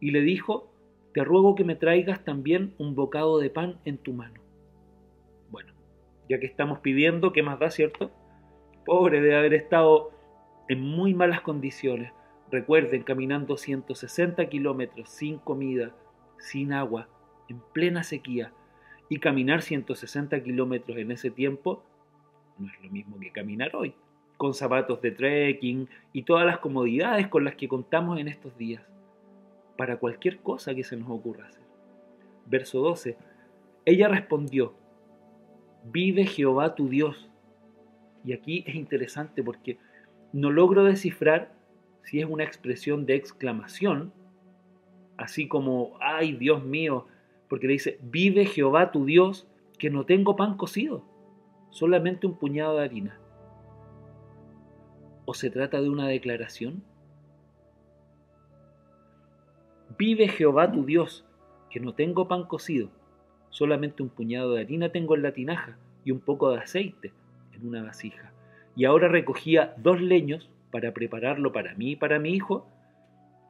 y 0.00 0.10
le 0.10 0.22
dijo, 0.22 0.72
te 1.12 1.22
ruego 1.22 1.54
que 1.54 1.64
me 1.64 1.74
traigas 1.74 2.24
también 2.24 2.72
un 2.78 2.94
bocado 2.94 3.38
de 3.38 3.50
pan 3.50 3.78
en 3.84 3.98
tu 3.98 4.14
mano. 4.14 4.40
Bueno, 5.50 5.74
ya 6.30 6.40
que 6.40 6.46
estamos 6.46 6.78
pidiendo, 6.78 7.30
¿qué 7.30 7.42
más 7.42 7.58
da, 7.58 7.68
cierto? 7.68 8.10
Pobre 8.86 9.20
de 9.20 9.36
haber 9.36 9.52
estado 9.52 10.12
en 10.66 10.80
muy 10.80 11.12
malas 11.12 11.42
condiciones. 11.42 12.10
Recuerden, 12.50 13.02
caminando 13.02 13.58
160 13.58 14.48
kilómetros 14.48 15.10
sin 15.10 15.36
comida, 15.40 15.94
sin 16.38 16.72
agua, 16.72 17.10
en 17.50 17.60
plena 17.74 18.02
sequía. 18.02 18.54
Y 19.08 19.18
caminar 19.18 19.62
160 19.62 20.42
kilómetros 20.42 20.98
en 20.98 21.12
ese 21.12 21.30
tiempo 21.30 21.82
no 22.58 22.68
es 22.68 22.82
lo 22.82 22.90
mismo 22.90 23.18
que 23.20 23.30
caminar 23.30 23.74
hoy, 23.76 23.94
con 24.36 24.54
zapatos 24.54 25.00
de 25.02 25.10
trekking 25.10 25.88
y 26.12 26.22
todas 26.22 26.46
las 26.46 26.58
comodidades 26.58 27.28
con 27.28 27.44
las 27.44 27.54
que 27.54 27.68
contamos 27.68 28.18
en 28.18 28.28
estos 28.28 28.56
días, 28.56 28.82
para 29.76 29.98
cualquier 29.98 30.38
cosa 30.38 30.74
que 30.74 30.84
se 30.84 30.96
nos 30.96 31.10
ocurra 31.10 31.46
hacer. 31.46 31.62
Verso 32.46 32.80
12. 32.80 33.16
Ella 33.84 34.08
respondió, 34.08 34.74
vive 35.84 36.26
Jehová 36.26 36.74
tu 36.74 36.88
Dios. 36.88 37.30
Y 38.24 38.32
aquí 38.32 38.64
es 38.66 38.74
interesante 38.74 39.42
porque 39.42 39.78
no 40.32 40.50
logro 40.50 40.84
descifrar 40.84 41.54
si 42.02 42.20
es 42.20 42.26
una 42.26 42.44
expresión 42.44 43.06
de 43.06 43.14
exclamación, 43.14 44.12
así 45.16 45.48
como, 45.48 45.96
ay 46.00 46.32
Dios 46.32 46.64
mío, 46.64 47.06
porque 47.48 47.66
le 47.66 47.74
dice, 47.74 47.98
vive 48.02 48.46
Jehová 48.46 48.90
tu 48.92 49.04
Dios, 49.04 49.46
que 49.78 49.90
no 49.90 50.04
tengo 50.04 50.36
pan 50.36 50.56
cocido, 50.56 51.04
solamente 51.70 52.26
un 52.26 52.38
puñado 52.38 52.76
de 52.76 52.84
harina. 52.84 53.20
¿O 55.24 55.34
se 55.34 55.50
trata 55.50 55.80
de 55.80 55.88
una 55.88 56.06
declaración? 56.06 56.82
Vive 59.98 60.28
Jehová 60.28 60.72
tu 60.72 60.84
Dios, 60.84 61.24
que 61.70 61.80
no 61.80 61.94
tengo 61.94 62.28
pan 62.28 62.44
cocido, 62.44 62.90
solamente 63.50 64.02
un 64.02 64.08
puñado 64.08 64.52
de 64.52 64.60
harina 64.60 64.90
tengo 64.90 65.14
en 65.14 65.22
la 65.22 65.32
tinaja 65.32 65.78
y 66.04 66.10
un 66.10 66.20
poco 66.20 66.50
de 66.50 66.58
aceite 66.58 67.12
en 67.52 67.66
una 67.66 67.82
vasija. 67.82 68.32
Y 68.76 68.84
ahora 68.84 69.08
recogía 69.08 69.74
dos 69.78 70.00
leños 70.00 70.50
para 70.70 70.92
prepararlo 70.92 71.52
para 71.52 71.74
mí 71.74 71.92
y 71.92 71.96
para 71.96 72.18
mi 72.18 72.30
hijo, 72.30 72.66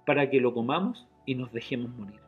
para 0.07 0.31
que 0.31 0.41
lo 0.41 0.55
comamos 0.55 1.09
y 1.25 1.35
nos 1.35 1.53
dejemos 1.53 1.91
morir. 1.91 2.26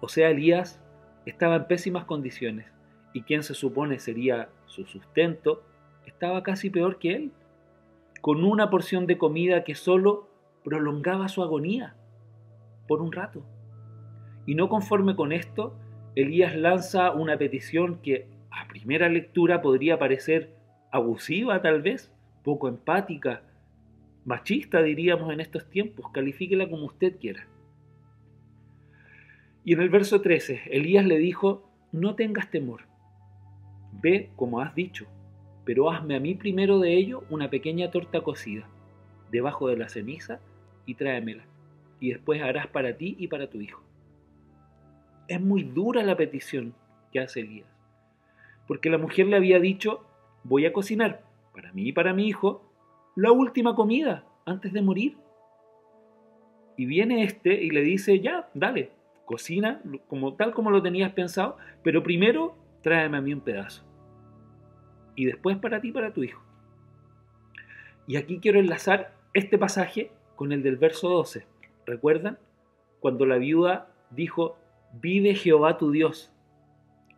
O 0.00 0.08
sea, 0.08 0.30
Elías 0.30 0.80
estaba 1.26 1.56
en 1.56 1.66
pésimas 1.66 2.04
condiciones 2.04 2.66
y 3.12 3.22
quien 3.22 3.42
se 3.42 3.54
supone 3.54 3.98
sería 3.98 4.48
su 4.66 4.84
sustento 4.86 5.62
estaba 6.06 6.42
casi 6.42 6.70
peor 6.70 6.98
que 6.98 7.14
él, 7.14 7.32
con 8.20 8.44
una 8.44 8.70
porción 8.70 9.06
de 9.06 9.18
comida 9.18 9.64
que 9.64 9.74
solo 9.74 10.28
prolongaba 10.64 11.28
su 11.28 11.42
agonía 11.42 11.94
por 12.86 13.02
un 13.02 13.12
rato. 13.12 13.42
Y 14.46 14.54
no 14.54 14.68
conforme 14.68 15.14
con 15.14 15.32
esto, 15.32 15.74
Elías 16.14 16.56
lanza 16.56 17.12
una 17.12 17.36
petición 17.36 18.00
que 18.02 18.26
a 18.50 18.66
primera 18.66 19.08
lectura 19.08 19.62
podría 19.62 19.98
parecer 19.98 20.54
abusiva 20.90 21.60
tal 21.62 21.82
vez, 21.82 22.12
poco 22.42 22.68
empática, 22.68 23.42
machista 24.24 24.82
diríamos 24.82 25.32
en 25.32 25.40
estos 25.40 25.68
tiempos, 25.68 26.10
califíquela 26.12 26.68
como 26.68 26.86
usted 26.86 27.18
quiera. 27.18 27.46
Y 29.68 29.74
en 29.74 29.82
el 29.82 29.90
verso 29.90 30.22
13, 30.22 30.62
Elías 30.70 31.04
le 31.04 31.18
dijo, 31.18 31.62
no 31.92 32.14
tengas 32.14 32.50
temor, 32.50 32.84
ve 34.00 34.30
como 34.34 34.62
has 34.62 34.74
dicho, 34.74 35.04
pero 35.66 35.90
hazme 35.90 36.16
a 36.16 36.20
mí 36.20 36.34
primero 36.34 36.78
de 36.78 36.94
ello 36.94 37.24
una 37.28 37.50
pequeña 37.50 37.90
torta 37.90 38.22
cocida, 38.22 38.66
debajo 39.30 39.68
de 39.68 39.76
la 39.76 39.90
ceniza, 39.90 40.40
y 40.86 40.94
tráemela, 40.94 41.44
y 42.00 42.12
después 42.12 42.40
harás 42.40 42.68
para 42.68 42.96
ti 42.96 43.14
y 43.18 43.28
para 43.28 43.50
tu 43.50 43.60
hijo. 43.60 43.82
Es 45.28 45.38
muy 45.38 45.64
dura 45.64 46.02
la 46.02 46.16
petición 46.16 46.72
que 47.12 47.20
hace 47.20 47.40
Elías, 47.40 47.68
porque 48.66 48.88
la 48.88 48.96
mujer 48.96 49.26
le 49.26 49.36
había 49.36 49.60
dicho, 49.60 50.02
voy 50.44 50.64
a 50.64 50.72
cocinar 50.72 51.20
para 51.52 51.74
mí 51.74 51.88
y 51.88 51.92
para 51.92 52.14
mi 52.14 52.26
hijo 52.26 52.72
la 53.16 53.32
última 53.32 53.74
comida 53.74 54.24
antes 54.46 54.72
de 54.72 54.80
morir. 54.80 55.18
Y 56.78 56.86
viene 56.86 57.22
este 57.22 57.62
y 57.62 57.68
le 57.68 57.82
dice, 57.82 58.20
ya, 58.20 58.48
dale, 58.54 58.96
cocina 59.28 59.82
como 60.08 60.34
tal 60.36 60.54
como 60.54 60.70
lo 60.70 60.82
tenías 60.82 61.12
pensado, 61.12 61.58
pero 61.84 62.02
primero 62.02 62.56
tráeme 62.82 63.18
a 63.18 63.20
mí 63.20 63.34
un 63.34 63.42
pedazo. 63.42 63.84
Y 65.14 65.26
después 65.26 65.58
para 65.58 65.82
ti, 65.82 65.92
para 65.92 66.14
tu 66.14 66.22
hijo. 66.22 66.42
Y 68.06 68.16
aquí 68.16 68.38
quiero 68.40 68.58
enlazar 68.58 69.12
este 69.34 69.58
pasaje 69.58 70.10
con 70.34 70.50
el 70.52 70.62
del 70.62 70.76
verso 70.76 71.10
12. 71.10 71.46
¿Recuerdan? 71.84 72.38
Cuando 73.00 73.26
la 73.26 73.36
viuda 73.36 73.92
dijo, 74.10 74.56
vive 74.94 75.34
Jehová 75.34 75.76
tu 75.76 75.90
Dios. 75.90 76.32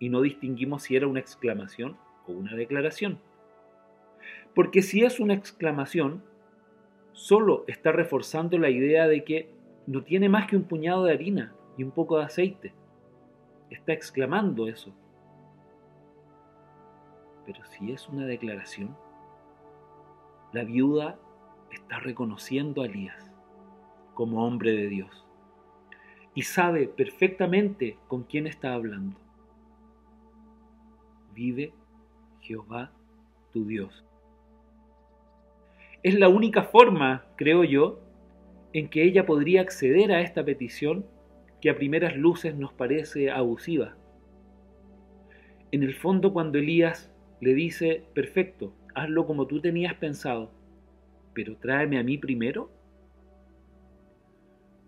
Y 0.00 0.08
no 0.08 0.20
distinguimos 0.20 0.82
si 0.82 0.96
era 0.96 1.06
una 1.06 1.20
exclamación 1.20 1.96
o 2.26 2.32
una 2.32 2.56
declaración. 2.56 3.20
Porque 4.52 4.82
si 4.82 5.04
es 5.04 5.20
una 5.20 5.34
exclamación, 5.34 6.24
solo 7.12 7.64
está 7.68 7.92
reforzando 7.92 8.58
la 8.58 8.70
idea 8.70 9.06
de 9.06 9.22
que 9.22 9.50
no 9.86 10.02
tiene 10.02 10.28
más 10.28 10.48
que 10.48 10.56
un 10.56 10.64
puñado 10.64 11.04
de 11.04 11.12
harina 11.12 11.54
y 11.80 11.82
un 11.82 11.92
poco 11.92 12.18
de 12.18 12.24
aceite. 12.24 12.74
Está 13.70 13.94
exclamando 13.94 14.68
eso. 14.68 14.92
Pero 17.46 17.64
si 17.64 17.90
es 17.90 18.06
una 18.06 18.26
declaración, 18.26 18.94
la 20.52 20.62
viuda 20.62 21.18
está 21.72 21.98
reconociendo 21.98 22.82
a 22.82 22.84
Elías 22.84 23.32
como 24.12 24.46
hombre 24.46 24.72
de 24.72 24.88
Dios 24.88 25.26
y 26.34 26.42
sabe 26.42 26.86
perfectamente 26.86 27.96
con 28.08 28.24
quién 28.24 28.46
está 28.46 28.74
hablando. 28.74 29.18
Vive 31.32 31.72
Jehová 32.42 32.92
tu 33.54 33.64
Dios. 33.64 34.04
Es 36.02 36.14
la 36.14 36.28
única 36.28 36.62
forma, 36.62 37.24
creo 37.36 37.64
yo, 37.64 38.00
en 38.74 38.90
que 38.90 39.02
ella 39.02 39.24
podría 39.24 39.62
acceder 39.62 40.12
a 40.12 40.20
esta 40.20 40.44
petición 40.44 41.06
que 41.60 41.70
a 41.70 41.76
primeras 41.76 42.16
luces 42.16 42.54
nos 42.54 42.72
parece 42.72 43.30
abusiva. 43.30 43.96
En 45.72 45.82
el 45.82 45.94
fondo, 45.94 46.32
cuando 46.32 46.58
Elías 46.58 47.12
le 47.40 47.54
dice, 47.54 48.04
perfecto, 48.14 48.72
hazlo 48.94 49.26
como 49.26 49.46
tú 49.46 49.60
tenías 49.60 49.94
pensado, 49.94 50.50
pero 51.32 51.56
tráeme 51.56 51.98
a 51.98 52.02
mí 52.02 52.18
primero, 52.18 52.70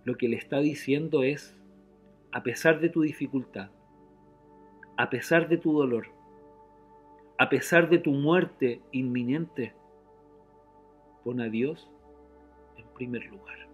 lo 0.04 0.16
que 0.16 0.28
le 0.28 0.36
está 0.36 0.58
diciendo 0.58 1.22
es, 1.22 1.56
a 2.32 2.42
pesar 2.42 2.80
de 2.80 2.88
tu 2.88 3.02
dificultad, 3.02 3.70
a 4.96 5.10
pesar 5.10 5.48
de 5.48 5.58
tu 5.58 5.72
dolor, 5.72 6.08
a 7.38 7.48
pesar 7.48 7.88
de 7.88 7.98
tu 7.98 8.12
muerte 8.12 8.80
inminente, 8.90 9.74
pon 11.24 11.40
a 11.40 11.48
Dios 11.48 11.88
en 12.76 12.86
primer 12.94 13.24
lugar. 13.26 13.71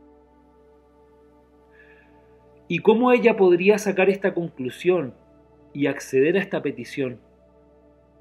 ¿Y 2.71 2.81
cómo 2.81 3.13
ella 3.13 3.35
podría 3.35 3.79
sacar 3.79 4.11
esta 4.11 4.35
conclusión 4.35 5.15
y 5.73 5.87
acceder 5.87 6.37
a 6.37 6.41
esta 6.41 6.61
petición 6.61 7.19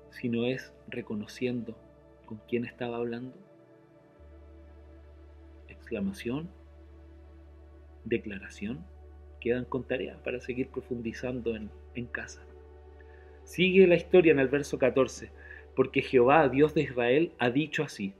si 0.09 0.29
no 0.29 0.45
es 0.45 0.73
reconociendo 0.87 1.77
con 2.25 2.39
quién 2.47 2.63
estaba 2.63 2.95
hablando? 2.95 3.35
Exclamación, 5.67 6.49
declaración, 8.05 8.85
quedan 9.41 9.65
con 9.65 9.83
tarea 9.83 10.17
para 10.23 10.39
seguir 10.39 10.69
profundizando 10.69 11.53
en, 11.57 11.69
en 11.95 12.05
casa. 12.05 12.41
Sigue 13.43 13.85
la 13.85 13.95
historia 13.95 14.31
en 14.31 14.39
el 14.39 14.47
verso 14.47 14.79
14, 14.79 15.29
porque 15.75 16.01
Jehová, 16.01 16.47
Dios 16.47 16.73
de 16.73 16.83
Israel, 16.83 17.33
ha 17.37 17.49
dicho 17.49 17.83
así, 17.83 18.13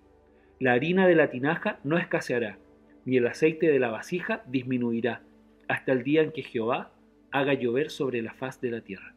la 0.60 0.74
harina 0.74 1.08
de 1.08 1.16
la 1.16 1.30
tinaja 1.30 1.80
no 1.86 1.98
escaseará, 1.98 2.58
ni 3.06 3.16
el 3.16 3.28
aceite 3.28 3.68
de 3.68 3.80
la 3.80 3.92
vasija 3.92 4.44
disminuirá 4.48 5.22
hasta 5.68 5.92
el 5.92 6.04
día 6.04 6.22
en 6.22 6.32
que 6.32 6.44
Jehová 6.44 6.92
haga 7.32 7.54
llover 7.54 7.90
sobre 7.90 8.22
la 8.22 8.34
faz 8.34 8.62
de 8.62 8.72
la 8.72 8.82
tierra. 8.82 9.16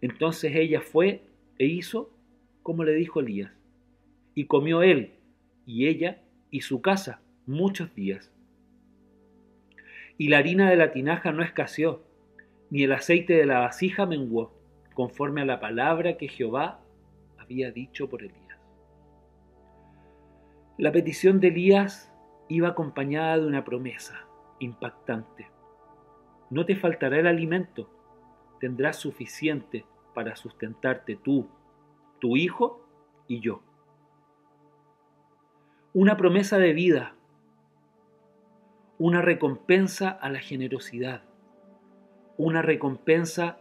Entonces 0.00 0.54
ella 0.54 0.80
fue 0.80 1.22
e 1.58 1.66
hizo 1.66 2.10
como 2.68 2.84
le 2.84 2.92
dijo 2.92 3.20
Elías, 3.20 3.50
y 4.34 4.44
comió 4.44 4.82
él 4.82 5.14
y 5.64 5.86
ella 5.86 6.20
y 6.50 6.60
su 6.60 6.82
casa 6.82 7.22
muchos 7.46 7.94
días. 7.94 8.30
Y 10.18 10.28
la 10.28 10.36
harina 10.36 10.68
de 10.68 10.76
la 10.76 10.92
tinaja 10.92 11.32
no 11.32 11.42
escaseó, 11.42 12.04
ni 12.68 12.82
el 12.82 12.92
aceite 12.92 13.32
de 13.32 13.46
la 13.46 13.60
vasija 13.60 14.04
menguó, 14.04 14.52
conforme 14.92 15.40
a 15.40 15.46
la 15.46 15.60
palabra 15.60 16.18
que 16.18 16.28
Jehová 16.28 16.82
había 17.38 17.70
dicho 17.70 18.10
por 18.10 18.22
Elías. 18.22 18.60
La 20.76 20.92
petición 20.92 21.40
de 21.40 21.48
Elías 21.48 22.12
iba 22.48 22.68
acompañada 22.68 23.38
de 23.38 23.46
una 23.46 23.64
promesa 23.64 24.26
impactante. 24.58 25.46
No 26.50 26.64
te 26.64 26.76
faltará 26.76 27.18
el 27.18 27.26
alimento, 27.26 27.90
tendrás 28.60 28.96
suficiente 28.96 29.84
para 30.14 30.36
sustentarte 30.36 31.16
tú, 31.16 31.48
tu 32.20 32.36
hijo 32.36 32.84
y 33.26 33.40
yo. 33.40 33.62
Una 35.92 36.16
promesa 36.16 36.58
de 36.58 36.72
vida, 36.72 37.14
una 38.98 39.22
recompensa 39.22 40.10
a 40.10 40.30
la 40.30 40.40
generosidad, 40.40 41.22
una 42.36 42.62
recompensa 42.62 43.58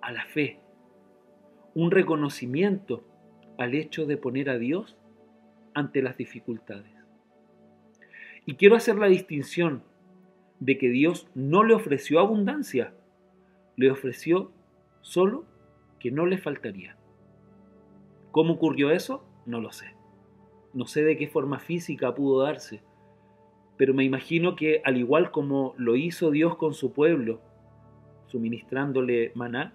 a 0.00 0.12
la 0.12 0.24
fe, 0.26 0.60
un 1.74 1.90
reconocimiento 1.90 3.04
al 3.58 3.74
hecho 3.74 4.06
de 4.06 4.16
poner 4.16 4.50
a 4.50 4.58
Dios 4.58 4.96
ante 5.74 6.02
las 6.02 6.16
dificultades. 6.16 6.92
Y 8.44 8.54
quiero 8.54 8.76
hacer 8.76 8.96
la 8.96 9.08
distinción 9.08 9.82
de 10.60 10.78
que 10.78 10.88
Dios 10.88 11.28
no 11.34 11.64
le 11.64 11.74
ofreció 11.74 12.20
abundancia, 12.20 12.94
le 13.76 13.90
ofreció 13.90 14.50
solo 15.00 15.44
que 16.00 16.10
no 16.10 16.26
le 16.26 16.38
faltaría. 16.38 16.96
¿Cómo 18.30 18.54
ocurrió 18.54 18.90
eso? 18.90 19.24
No 19.46 19.60
lo 19.60 19.72
sé. 19.72 19.94
No 20.74 20.86
sé 20.86 21.04
de 21.04 21.16
qué 21.16 21.26
forma 21.28 21.58
física 21.58 22.14
pudo 22.14 22.42
darse, 22.42 22.82
pero 23.76 23.94
me 23.94 24.04
imagino 24.04 24.56
que 24.56 24.82
al 24.84 24.96
igual 24.96 25.30
como 25.30 25.74
lo 25.78 25.96
hizo 25.96 26.30
Dios 26.30 26.56
con 26.56 26.74
su 26.74 26.92
pueblo, 26.92 27.40
suministrándole 28.26 29.32
maná, 29.34 29.74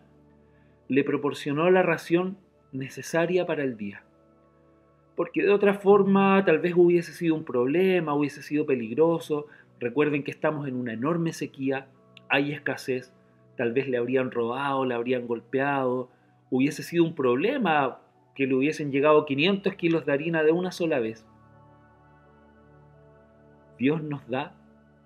le 0.88 1.04
proporcionó 1.04 1.70
la 1.70 1.84
ración 1.84 2.38
necesaria 2.72 3.46
para 3.46 3.63
el 3.63 3.78
día. 3.78 4.04
porque 5.15 5.44
de 5.44 5.52
otra 5.52 5.76
forma 5.76 6.44
tal 6.46 6.60
vez 6.60 6.74
hubiese 6.76 7.13
sido 7.13 7.36
un 7.36 7.44
problema, 7.44 8.15
hubiese 8.15 8.41
sido 8.41 8.65
peligroso. 8.65 9.46
Recuerden 9.82 10.24
que 10.24 10.30
estamos 10.30 10.67
en 10.67 10.76
una 10.76 10.94
enorme 10.94 11.34
sequía, 11.34 11.88
hay 12.30 12.52
escasez, 12.52 13.12
tal 13.58 13.74
vez 13.74 13.88
le 13.88 13.98
habrían 13.98 14.30
robado, 14.30 14.86
le 14.86 14.94
habrían 14.94 15.26
golpeado, 15.26 16.12
hubiese 16.52 16.84
sido 16.84 17.04
un 17.04 17.15
problema 17.15 18.00
que 18.36 18.46
le 18.46 18.54
hubiesen 18.54 18.91
llegado 18.91 19.26
500 19.26 19.74
kilos 19.74 20.06
de 20.06 20.13
harina 20.13 20.44
de 20.44 20.52
una 20.52 20.72
sola 20.72 21.00
vez. 21.00 21.26
Dios 23.80 24.04
nos 24.04 24.30
da 24.30 24.56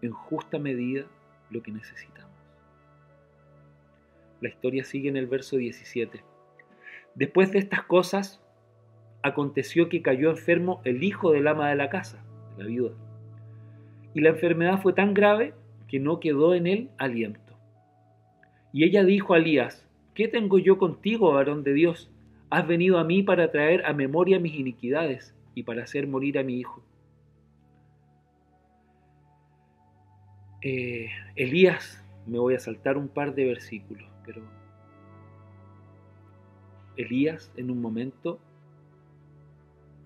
en 0.01 0.11
justa 0.11 0.59
medida 0.59 1.05
lo 1.51 1.63
que 1.63 1.71
necesitamos. 1.71 2.35
La 4.41 4.49
historia 4.49 4.83
sigue 4.83 5.07
en 5.07 5.15
el 5.15 5.27
verso 5.27 5.55
17. 5.55 6.21
Después 7.15 7.53
de 7.53 7.59
estas 7.59 7.83
cosas, 7.83 8.43
aconteció 9.23 9.87
que 9.87 10.01
cayó 10.01 10.31
enfermo 10.31 10.81
el 10.83 11.01
hijo 11.01 11.31
del 11.31 11.47
ama 11.47 11.69
de 11.69 11.75
la 11.75 11.89
casa, 11.89 12.21
de 12.57 12.63
la 12.63 12.69
viuda. 12.69 13.04
Y 14.15 14.21
la 14.21 14.29
enfermedad 14.29 14.81
fue 14.81 14.93
tan 14.93 15.13
grave 15.13 15.53
que 15.89 15.99
no 15.99 16.19
quedó 16.19 16.55
en 16.55 16.65
él 16.65 16.89
aliento. 16.97 17.53
Y 18.71 18.85
ella 18.85 19.03
dijo 19.03 19.33
a 19.33 19.37
Elías, 19.37 19.85
¿qué 20.13 20.27
tengo 20.29 20.57
yo 20.57 20.77
contigo, 20.77 21.33
varón 21.33 21.63
de 21.63 21.73
Dios? 21.73 22.09
Has 22.49 22.65
venido 22.65 22.97
a 22.97 23.03
mí 23.03 23.23
para 23.23 23.51
traer 23.51 23.85
a 23.85 23.93
memoria 23.93 24.39
mis 24.39 24.55
iniquidades 24.55 25.35
y 25.53 25.63
para 25.63 25.83
hacer 25.83 26.07
morir 26.07 26.39
a 26.39 26.43
mi 26.43 26.59
hijo. 26.59 26.81
Eh, 30.61 31.09
Elías, 31.35 32.03
me 32.25 32.39
voy 32.39 32.55
a 32.55 32.59
saltar 32.59 32.97
un 32.97 33.09
par 33.09 33.35
de 33.35 33.45
versículos, 33.45 34.09
pero 34.25 34.41
Elías 36.95 37.51
en 37.57 37.69
un 37.69 37.81
momento 37.81 38.39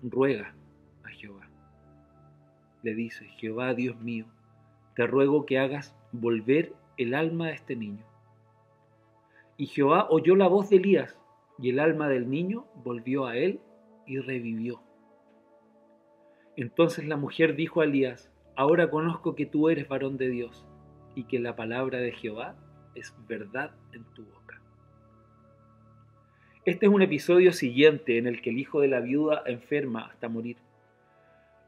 ruega. 0.02 0.52
Le 2.82 2.94
dice, 2.94 3.26
Jehová 3.38 3.74
Dios 3.74 4.00
mío, 4.00 4.26
te 4.94 5.06
ruego 5.06 5.46
que 5.46 5.58
hagas 5.58 5.94
volver 6.12 6.72
el 6.96 7.14
alma 7.14 7.48
de 7.48 7.54
este 7.54 7.76
niño. 7.76 8.04
Y 9.56 9.66
Jehová 9.66 10.06
oyó 10.10 10.36
la 10.36 10.48
voz 10.48 10.70
de 10.70 10.76
Elías, 10.76 11.18
y 11.58 11.70
el 11.70 11.78
alma 11.78 12.08
del 12.08 12.30
niño 12.30 12.66
volvió 12.82 13.26
a 13.26 13.36
él 13.36 13.60
y 14.06 14.18
revivió. 14.18 14.82
Entonces 16.56 17.06
la 17.06 17.16
mujer 17.16 17.54
dijo 17.54 17.80
a 17.80 17.84
Elías, 17.84 18.32
ahora 18.56 18.90
conozco 18.90 19.34
que 19.34 19.46
tú 19.46 19.68
eres 19.68 19.88
varón 19.88 20.16
de 20.16 20.28
Dios, 20.28 20.66
y 21.14 21.24
que 21.24 21.38
la 21.38 21.56
palabra 21.56 21.98
de 21.98 22.12
Jehová 22.12 22.56
es 22.94 23.14
verdad 23.28 23.72
en 23.92 24.04
tu 24.14 24.24
boca. 24.24 24.60
Este 26.64 26.86
es 26.86 26.92
un 26.92 27.02
episodio 27.02 27.52
siguiente 27.52 28.18
en 28.18 28.26
el 28.26 28.42
que 28.42 28.50
el 28.50 28.58
hijo 28.58 28.80
de 28.80 28.88
la 28.88 29.00
viuda 29.00 29.42
enferma 29.46 30.06
hasta 30.06 30.28
morir, 30.28 30.56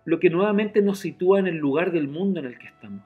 lo 0.04 0.18
que 0.18 0.30
nuevamente 0.30 0.82
nos 0.82 0.98
sitúa 0.98 1.38
en 1.38 1.46
el 1.46 1.56
lugar 1.56 1.92
del 1.92 2.08
mundo 2.08 2.40
en 2.40 2.46
el 2.46 2.58
que 2.58 2.66
estamos, 2.66 3.04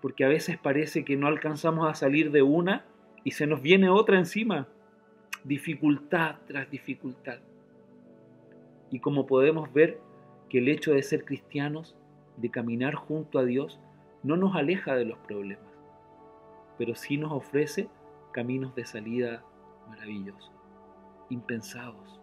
porque 0.00 0.24
a 0.24 0.28
veces 0.28 0.56
parece 0.56 1.04
que 1.04 1.16
no 1.16 1.26
alcanzamos 1.26 1.88
a 1.88 1.94
salir 1.94 2.30
de 2.30 2.42
una 2.42 2.84
y 3.24 3.32
se 3.32 3.46
nos 3.46 3.60
viene 3.60 3.90
otra 3.90 4.18
encima, 4.18 4.68
dificultad 5.44 6.36
tras 6.46 6.70
dificultad. 6.70 7.38
Y 8.90 9.00
como 9.00 9.26
podemos 9.26 9.72
ver 9.72 9.98
que 10.48 10.58
el 10.58 10.68
hecho 10.68 10.92
de 10.92 11.02
ser 11.02 11.24
cristianos, 11.24 11.96
de 12.36 12.50
caminar 12.50 12.94
junto 12.94 13.38
a 13.38 13.44
Dios, 13.44 13.80
no 14.22 14.36
nos 14.36 14.56
aleja 14.56 14.94
de 14.94 15.04
los 15.04 15.18
problemas, 15.18 15.64
pero 16.78 16.94
sí 16.94 17.16
nos 17.16 17.32
ofrece 17.32 17.88
caminos 18.32 18.74
de 18.74 18.84
salida 18.84 19.44
maravillosos, 19.88 20.52
impensados. 21.30 22.20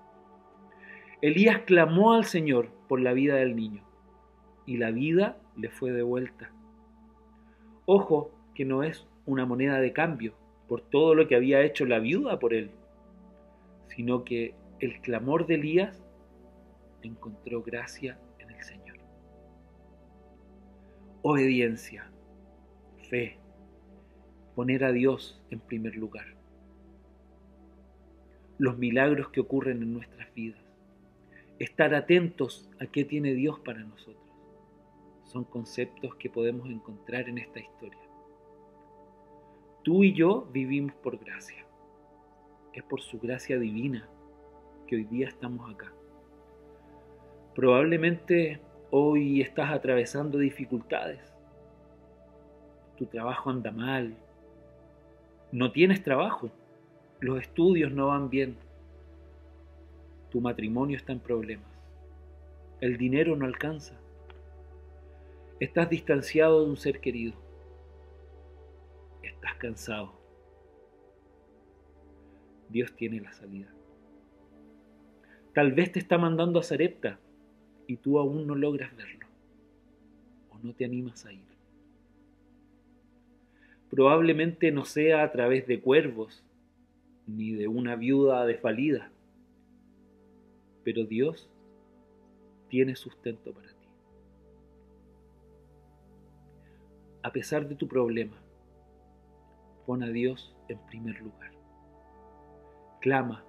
Elías 1.21 1.61
clamó 1.65 2.13
al 2.13 2.25
Señor 2.25 2.76
por 2.87 3.01
la 3.01 3.13
vida 3.13 3.35
del 3.35 3.55
niño 3.55 3.83
y 4.65 4.77
la 4.77 4.91
vida 4.91 5.37
le 5.55 5.69
fue 5.69 5.91
devuelta. 5.91 6.51
Ojo 7.85 8.31
que 8.53 8.65
no 8.65 8.83
es 8.83 9.07
una 9.25 9.45
moneda 9.45 9.79
de 9.79 9.93
cambio 9.93 10.35
por 10.67 10.81
todo 10.81 11.15
lo 11.15 11.27
que 11.27 11.35
había 11.35 11.61
hecho 11.61 11.85
la 11.85 11.99
viuda 11.99 12.37
por 12.37 12.53
él, 12.53 12.71
sino 13.87 14.23
que 14.23 14.53
el 14.79 15.01
clamor 15.01 15.47
de 15.47 15.55
Elías 15.55 16.03
encontró 17.01 17.63
gracia 17.63 18.19
en 18.39 18.51
el 18.51 18.61
Señor. 18.61 18.97
Obediencia, 21.21 22.11
fe, 23.09 23.39
poner 24.55 24.83
a 24.83 24.91
Dios 24.91 25.41
en 25.49 25.59
primer 25.59 25.95
lugar. 25.95 26.35
Los 28.57 28.77
milagros 28.77 29.29
que 29.29 29.39
ocurren 29.39 29.81
en 29.81 29.93
nuestras 29.93 30.33
vidas. 30.33 30.66
Estar 31.59 31.95
atentos 31.95 32.69
a 32.79 32.85
qué 32.85 33.03
tiene 33.03 33.33
Dios 33.33 33.59
para 33.59 33.79
nosotros. 33.79 34.23
Son 35.23 35.43
conceptos 35.43 36.15
que 36.15 36.29
podemos 36.29 36.69
encontrar 36.69 37.27
en 37.27 37.39
esta 37.39 37.59
historia. 37.59 37.99
Tú 39.83 40.03
y 40.03 40.13
yo 40.13 40.47
vivimos 40.51 40.93
por 40.95 41.17
gracia. 41.17 41.65
Es 42.73 42.83
por 42.83 43.01
su 43.01 43.19
gracia 43.19 43.57
divina 43.57 44.07
que 44.85 44.97
hoy 44.97 45.05
día 45.05 45.27
estamos 45.27 45.73
acá. 45.73 45.91
Probablemente 47.55 48.61
hoy 48.91 49.41
estás 49.41 49.71
atravesando 49.71 50.37
dificultades. 50.37 51.19
Tu 52.97 53.07
trabajo 53.07 53.49
anda 53.49 53.71
mal. 53.71 54.15
No 55.51 55.71
tienes 55.71 56.03
trabajo. 56.03 56.51
Los 57.19 57.41
estudios 57.41 57.91
no 57.91 58.07
van 58.07 58.29
bien. 58.29 58.66
Tu 60.37 60.41
matrimonio 60.41 60.95
está 60.95 61.13
en 61.13 61.19
problemas. 61.19 61.65
El 62.79 62.99
dinero 62.99 63.35
no 63.35 63.47
alcanza. 63.47 63.99
Estás 65.59 65.89
distanciado 65.89 66.63
de 66.63 66.69
un 66.69 66.77
ser 66.77 66.99
querido. 66.99 67.33
Estás 69.23 69.55
cansado. 69.55 70.13
Dios 72.69 72.95
tiene 72.95 73.19
la 73.19 73.33
salida. 73.33 73.73
Tal 75.55 75.71
vez 75.71 75.91
te 75.93 75.97
está 75.97 76.19
mandando 76.19 76.59
a 76.59 76.63
Sarepta 76.63 77.19
y 77.87 77.97
tú 77.97 78.19
aún 78.19 78.45
no 78.45 78.53
logras 78.53 78.95
verlo 78.95 79.25
o 80.51 80.59
no 80.59 80.71
te 80.75 80.85
animas 80.85 81.25
a 81.25 81.33
ir. 81.33 81.47
Probablemente 83.89 84.71
no 84.71 84.85
sea 84.85 85.23
a 85.23 85.31
través 85.31 85.65
de 85.65 85.81
cuervos 85.81 86.43
ni 87.25 87.53
de 87.53 87.67
una 87.67 87.95
viuda 87.95 88.45
desvalida, 88.45 89.11
pero 90.87 91.03
Dios 91.03 91.49
tiene 92.69 92.95
sustento 92.95 93.53
para 93.53 93.67
ti. 93.73 93.89
A 97.23 97.29
pesar 97.33 97.67
de 97.67 97.75
tu 97.75 97.89
problema, 97.89 98.37
pon 99.85 100.01
a 100.01 100.07
Dios 100.07 100.55
en 100.69 100.79
primer 100.85 101.19
lugar. 101.19 101.51
Clama 103.01 103.43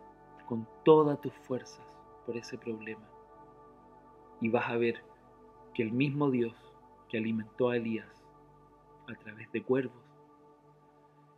con 0.48 0.66
todas 0.84 1.20
tus 1.20 1.32
fuerzas 1.32 1.86
por 2.26 2.36
ese 2.36 2.58
problema 2.58 3.08
y 4.40 4.48
vas 4.48 4.68
a 4.68 4.76
ver 4.76 5.00
que 5.74 5.84
el 5.84 5.92
mismo 5.92 6.32
Dios 6.32 6.56
que 7.08 7.18
alimentó 7.18 7.68
a 7.68 7.76
Elías 7.76 8.20
a 9.06 9.14
través 9.14 9.48
de 9.52 9.62
cuervos, 9.62 10.02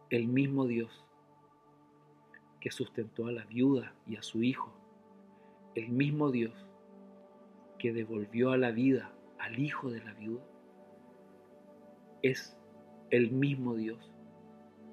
el 0.09 0.29
mismo 0.29 0.65
Dios 0.65 1.05
que 2.59 2.71
sustentó 2.71 3.27
a 3.27 3.33
la 3.33 3.45
viuda 3.45 3.95
y 4.07 4.17
a 4.17 4.23
su 4.23 4.43
hijo, 4.43 4.80
el 5.75 5.89
mismo 5.89 6.31
Dios 6.31 6.53
que 7.79 7.93
devolvió 7.93 8.53
a 8.53 8.59
la 8.59 8.71
vida 8.71 9.13
al 9.39 9.59
hijo 9.59 9.91
de 9.91 10.05
la 10.05 10.13
viuda, 10.13 10.45
es 12.23 12.57
el 13.11 13.31
mismo 13.31 13.75
Dios 13.75 14.13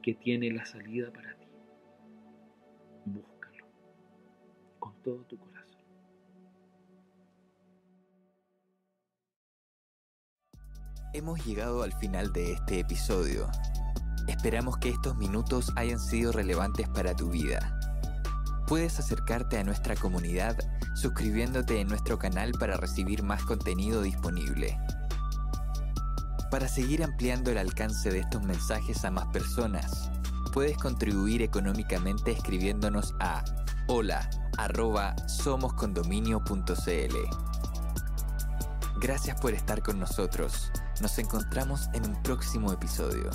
que 0.02 0.14
tiene 0.14 0.52
la 0.52 0.66
salida 0.66 1.12
para 1.12 1.38
ti. 1.38 1.48
Búscalo 3.06 3.66
con 4.80 4.94
todo 5.04 5.26
tu 5.26 5.38
corazón. 5.38 5.82
Hemos 11.14 11.46
llegado 11.46 11.84
al 11.84 11.94
final 11.94 12.32
de 12.32 12.54
este 12.54 12.80
episodio. 12.80 13.48
Esperamos 14.28 14.78
que 14.78 14.90
estos 14.90 15.18
minutos 15.18 15.72
hayan 15.76 16.00
sido 16.00 16.32
relevantes 16.32 16.88
para 16.90 17.16
tu 17.16 17.30
vida. 17.30 17.77
Puedes 18.68 19.00
acercarte 19.00 19.58
a 19.58 19.64
nuestra 19.64 19.96
comunidad 19.96 20.58
suscribiéndote 20.94 21.80
en 21.80 21.88
nuestro 21.88 22.20
canal 22.20 22.52
para 22.60 22.76
recibir 22.76 23.24
más 23.24 23.44
contenido 23.44 24.02
disponible. 24.02 24.78
Para 26.52 26.68
seguir 26.68 27.04
ampliando 27.04 27.52
el 27.52 27.58
alcance 27.58 28.10
de 28.10 28.20
estos 28.20 28.44
mensajes 28.44 29.06
a 29.06 29.12
más 29.12 29.28
personas, 29.28 30.12
puedes 30.54 30.78
contribuir 30.78 31.42
económicamente 31.42 32.32
escribiéndonos 32.32 33.16
a 33.20 33.44
hola 33.88 34.30
Gracias 39.00 39.40
por 39.40 39.54
estar 39.54 39.82
con 39.84 40.00
nosotros. 40.00 40.72
Nos 41.00 41.20
encontramos 41.20 41.88
en 41.94 42.06
un 42.06 42.22
próximo 42.24 42.74
episodio. 42.74 43.30